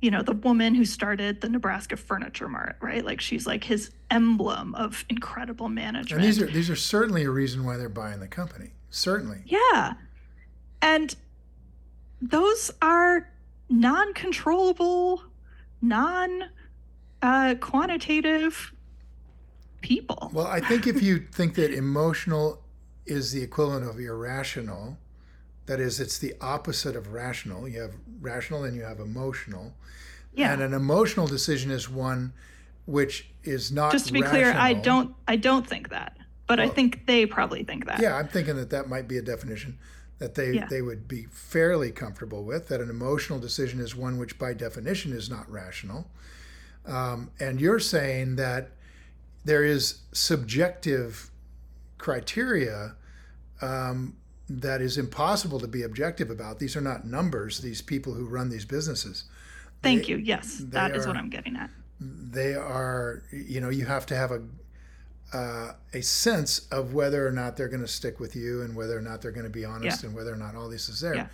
you 0.01 0.11
know 0.11 0.21
the 0.21 0.33
woman 0.33 0.75
who 0.75 0.85
started 0.85 1.41
the 1.41 1.49
Nebraska 1.49 1.97
Furniture 1.97 2.47
Mart, 2.47 2.75
right? 2.81 3.03
Like 3.03 3.21
she's 3.21 3.47
like 3.47 3.63
his 3.63 3.91
emblem 4.09 4.75
of 4.75 5.05
incredible 5.09 5.69
management. 5.69 6.23
And 6.23 6.23
these 6.23 6.41
are 6.41 6.47
these 6.47 6.69
are 6.69 6.75
certainly 6.75 7.23
a 7.23 7.31
reason 7.31 7.65
why 7.65 7.77
they're 7.77 7.89
buying 7.89 8.19
the 8.19 8.27
company. 8.27 8.71
Certainly. 8.91 9.39
Yeah. 9.45 9.93
And 10.81 11.15
those 12.21 12.69
are 12.81 13.31
non 13.69 14.13
controllable, 14.13 15.23
non 15.81 16.43
uh, 17.21 17.55
quantitative 17.59 18.73
people. 19.81 20.29
Well, 20.33 20.47
I 20.47 20.59
think 20.59 20.85
if 20.85 21.01
you 21.01 21.25
think 21.31 21.55
that 21.55 21.71
emotional 21.73 22.61
is 23.05 23.31
the 23.31 23.41
equivalent 23.41 23.89
of 23.89 23.99
irrational, 23.99 24.97
that 25.65 25.79
is, 25.79 25.99
it's 25.99 26.19
the 26.19 26.35
opposite 26.39 26.95
of 26.95 27.13
rational. 27.13 27.67
You 27.67 27.81
have 27.81 27.93
rational 28.19 28.63
and 28.63 28.75
you 28.75 28.83
have 28.83 28.99
emotional. 28.99 29.73
yeah. 30.33 30.53
And 30.53 30.61
an 30.61 30.73
emotional 30.73 31.27
decision 31.27 31.71
is 31.71 31.89
one 31.89 32.33
which 32.85 33.29
is 33.43 33.71
not 33.71 33.91
Just 33.91 34.07
to 34.07 34.13
be 34.13 34.21
clear, 34.21 34.51
I 34.53 34.73
don't 34.73 35.15
I 35.27 35.35
don't 35.35 35.65
think 35.65 35.89
that, 35.89 36.17
but 36.51 36.59
I 36.59 36.67
think 36.67 37.05
they 37.07 37.25
probably 37.25 37.63
think 37.63 37.85
that. 37.85 38.01
Yeah, 38.01 38.15
I'm 38.17 38.27
thinking 38.27 38.55
that 38.57 38.69
that 38.71 38.89
might 38.89 39.07
be 39.07 39.17
a 39.17 39.21
definition 39.21 39.77
that 40.19 40.35
they 40.35 40.51
Yeah. 40.53 40.67
they 40.67 40.81
would 40.81 41.07
be 41.07 41.25
fairly 41.31 41.91
comfortable 41.91 42.43
with. 42.43 42.67
That 42.67 42.81
an 42.81 42.89
emotional 42.89 43.39
decision 43.39 43.79
is 43.79 43.95
one 43.95 44.17
which, 44.17 44.37
by 44.37 44.53
definition, 44.53 45.13
is 45.13 45.29
not 45.29 45.49
rational. 45.51 46.11
Um, 46.85 47.31
and 47.39 47.61
you're 47.61 47.79
saying 47.79 48.35
that 48.35 48.71
there 49.45 49.63
is 49.63 49.99
subjective 50.11 51.31
criteria 51.97 52.95
um, 53.61 54.15
that 54.49 54.81
is 54.81 54.97
impossible 54.97 55.59
to 55.59 55.67
be 55.67 55.83
objective 55.83 56.29
about. 56.29 56.59
These 56.59 56.75
are 56.75 56.81
not 56.81 57.05
numbers. 57.05 57.59
These 57.59 57.81
people 57.81 58.13
who 58.13 58.25
run 58.25 58.49
these 58.49 58.65
businesses, 58.65 59.25
Thank 59.83 60.03
They- 60.03 60.09
you. 60.09 60.17
Yes, 60.17 60.61
that 60.69 60.95
is 60.95 61.07
what 61.07 61.15
I'm 61.17 61.29
getting 61.29 61.55
at. 61.55 61.71
they 61.99 62.53
are. 62.55 63.23
You 63.31 63.61
know, 63.61 63.69
you 63.69 63.85
have 63.85 64.05
to 64.07 64.15
have 64.15 64.31
a 64.31 64.41
uh, 65.33 65.73
a 65.93 66.01
sense 66.01 66.67
of 66.71 66.93
whether 66.93 67.25
or 67.25 67.31
not 67.31 67.55
they're 67.57 67.69
going 67.69 67.81
to 67.81 67.87
stick 67.87 68.19
with 68.19 68.35
you 68.35 68.61
and 68.63 68.75
whether 68.75 68.97
or 68.97 69.01
not 69.01 69.21
they're 69.21 69.31
going 69.31 69.45
to 69.45 69.49
be 69.49 69.65
honest 69.65 70.03
Yeah. 70.03 70.07
and 70.09 70.15
whether 70.15 70.33
or 70.33 70.37
not 70.37 70.55
all 70.55 70.69
this 70.69 70.89
is 70.89 70.99
there. 70.99 71.15
Yeah. 71.15 71.27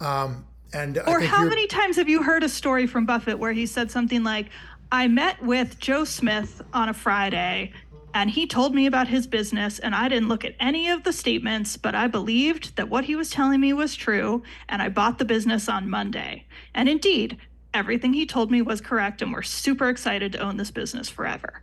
Um, 0.00 0.46
and 0.72 0.98
I 0.98 1.10
Or 1.10 1.20
how 1.20 1.38
you're- 1.38 1.48
many 1.48 1.66
times 1.66 1.96
have 1.96 2.08
you 2.08 2.22
heard 2.22 2.42
a 2.44 2.48
story 2.48 2.86
from 2.86 3.06
Buffett 3.06 3.38
where 3.38 3.52
he 3.52 3.66
said 3.66 3.90
something 3.90 4.22
like, 4.22 4.46
I 4.92 5.08
met 5.08 5.42
with 5.42 5.78
Joe 5.78 6.04
Smith 6.04 6.62
on 6.72 6.88
a 6.88 6.94
Friday 6.94 7.72
and 8.14 8.30
he 8.30 8.46
told 8.46 8.74
me 8.74 8.86
about 8.86 9.08
his 9.08 9.26
business 9.26 9.78
and 9.78 9.94
I 9.94 10.08
didn't 10.08 10.28
look 10.28 10.44
at 10.44 10.54
any 10.60 10.88
of 10.88 11.02
the 11.04 11.12
statements, 11.12 11.76
but 11.76 11.94
I 11.94 12.06
believed 12.06 12.76
that 12.76 12.88
what 12.88 13.04
he 13.04 13.16
was 13.16 13.30
telling 13.30 13.60
me 13.60 13.72
was 13.72 13.94
true 13.94 14.42
and 14.68 14.80
I 14.80 14.88
bought 14.88 15.18
the 15.18 15.24
business 15.24 15.68
on 15.68 15.90
Monday. 15.90 16.46
And 16.74 16.88
indeed, 16.88 17.36
everything 17.74 18.14
he 18.14 18.24
told 18.24 18.50
me 18.50 18.62
was 18.62 18.80
correct 18.80 19.20
and 19.20 19.32
we're 19.32 19.42
super 19.42 19.88
excited 19.88 20.32
to 20.32 20.38
own 20.38 20.56
this 20.56 20.70
business 20.70 21.08
forever. 21.08 21.62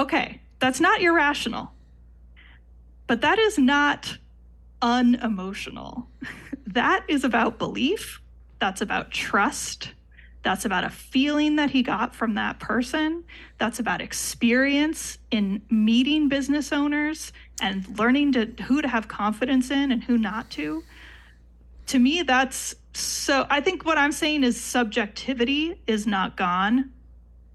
Okay, 0.00 0.40
that's 0.60 0.80
not 0.80 1.02
irrational. 1.02 1.72
But 3.06 3.20
that 3.20 3.38
is 3.38 3.58
not 3.58 4.16
unemotional. 4.80 6.08
that 6.68 7.04
is 7.06 7.22
about 7.22 7.58
belief. 7.58 8.22
That's 8.60 8.80
about 8.80 9.10
trust. 9.10 9.92
That's 10.42 10.64
about 10.64 10.84
a 10.84 10.88
feeling 10.88 11.56
that 11.56 11.70
he 11.70 11.82
got 11.82 12.14
from 12.14 12.32
that 12.36 12.58
person. 12.58 13.24
That's 13.58 13.78
about 13.78 14.00
experience 14.00 15.18
in 15.30 15.60
meeting 15.68 16.30
business 16.30 16.72
owners 16.72 17.30
and 17.60 17.86
learning 17.98 18.32
to 18.32 18.46
who 18.62 18.80
to 18.80 18.88
have 18.88 19.06
confidence 19.06 19.70
in 19.70 19.92
and 19.92 20.02
who 20.02 20.16
not 20.16 20.48
to. 20.52 20.82
To 21.88 21.98
me, 21.98 22.22
that's 22.22 22.74
so. 22.94 23.46
I 23.50 23.60
think 23.60 23.84
what 23.84 23.98
I'm 23.98 24.12
saying 24.12 24.44
is 24.44 24.58
subjectivity 24.58 25.82
is 25.86 26.06
not 26.06 26.38
gone, 26.38 26.90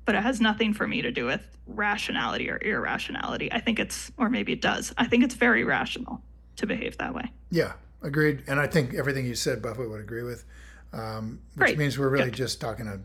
but 0.05 0.15
it 0.15 0.21
has 0.21 0.39
nothing 0.39 0.73
for 0.73 0.87
me 0.87 1.01
to 1.01 1.11
do 1.11 1.25
with 1.25 1.41
rationality 1.67 2.49
or 2.49 2.59
irrationality. 2.63 3.51
I 3.51 3.59
think 3.59 3.79
it's, 3.79 4.11
or 4.17 4.29
maybe 4.29 4.53
it 4.53 4.61
does. 4.61 4.93
I 4.97 5.07
think 5.07 5.23
it's 5.23 5.35
very 5.35 5.63
rational 5.63 6.21
to 6.57 6.67
behave 6.67 6.97
that 6.97 7.13
way. 7.13 7.31
Yeah, 7.49 7.73
agreed. 8.01 8.43
And 8.47 8.59
I 8.59 8.67
think 8.67 8.93
everything 8.93 9.25
you 9.25 9.35
said, 9.35 9.61
Buffett 9.61 9.89
would 9.89 9.99
agree 9.99 10.23
with, 10.23 10.45
um, 10.93 11.39
which 11.55 11.67
Great. 11.67 11.77
means 11.77 11.97
we're 11.97 12.09
really 12.09 12.25
Good. 12.25 12.35
just 12.35 12.61
talking 12.61 12.87
a, 12.87 12.99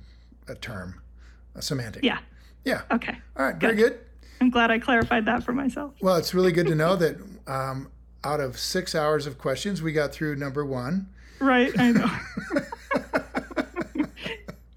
a 0.50 0.54
term, 0.54 1.00
a 1.54 1.62
semantic. 1.62 2.04
Yeah. 2.04 2.18
Yeah. 2.64 2.82
Okay. 2.90 3.16
All 3.36 3.46
right. 3.46 3.56
Very 3.56 3.76
good. 3.76 3.98
I'm 4.40 4.50
glad 4.50 4.70
I 4.70 4.78
clarified 4.78 5.24
that 5.26 5.42
for 5.42 5.52
myself. 5.52 5.94
Well, 6.00 6.16
it's 6.16 6.34
really 6.34 6.52
good 6.52 6.66
to 6.66 6.74
know 6.74 6.96
that 6.96 7.16
um, 7.46 7.90
out 8.24 8.40
of 8.40 8.58
six 8.58 8.94
hours 8.94 9.26
of 9.26 9.38
questions, 9.38 9.82
we 9.82 9.92
got 9.92 10.12
through 10.12 10.36
number 10.36 10.64
one. 10.64 11.08
Right. 11.40 11.72
I 11.78 11.92
know. 11.92 12.10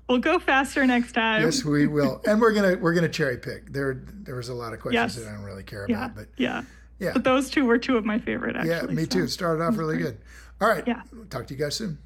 we'll 0.10 0.20
go 0.20 0.40
faster 0.40 0.86
next 0.86 1.14
time. 1.14 1.42
Yes, 1.44 1.64
we 1.64 1.88
will, 1.88 2.22
and 2.28 2.40
we're 2.42 2.54
gonna 2.54 2.78
we're 2.78 2.94
gonna 2.94 3.10
cherry 3.10 3.38
pick. 3.38 3.72
There 3.74 4.02
there 4.24 4.36
was 4.36 4.50
a 4.50 4.54
lot 4.54 4.74
of 4.74 4.80
questions 4.80 5.16
Yes. 5.16 5.24
that 5.24 5.30
I 5.32 5.36
don't 5.36 5.44
really 5.46 5.64
care 5.64 5.86
Yeah. 5.90 6.06
about, 6.06 6.16
but 6.16 6.28
yeah. 6.38 6.64
yeah, 7.00 7.12
But 7.14 7.24
those 7.24 7.50
two 7.50 7.66
were 7.66 7.78
two 7.78 7.98
of 7.98 8.06
my 8.06 8.20
favorite, 8.20 8.56
actually. 8.56 8.70
yeah, 8.72 8.82
me 8.84 9.04
so- 9.04 9.10
too. 9.10 9.24
It 9.24 9.30
started 9.30 9.64
off 9.64 9.78
really 9.78 9.98
good. 9.98 10.18
All 10.62 10.68
right. 10.70 10.84
Yeah. 10.88 11.02
Talk 11.30 11.48
to 11.48 11.54
you 11.54 11.60
guys 11.60 11.76
soon. 11.76 11.98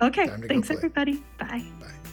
Okay. 0.00 0.26
Time 0.26 0.42
to 0.42 0.48
go 0.48 0.54
Thanks, 0.54 0.70
everybody. 0.70 1.22
Bye. 1.38 1.62
Bye. 1.80 2.12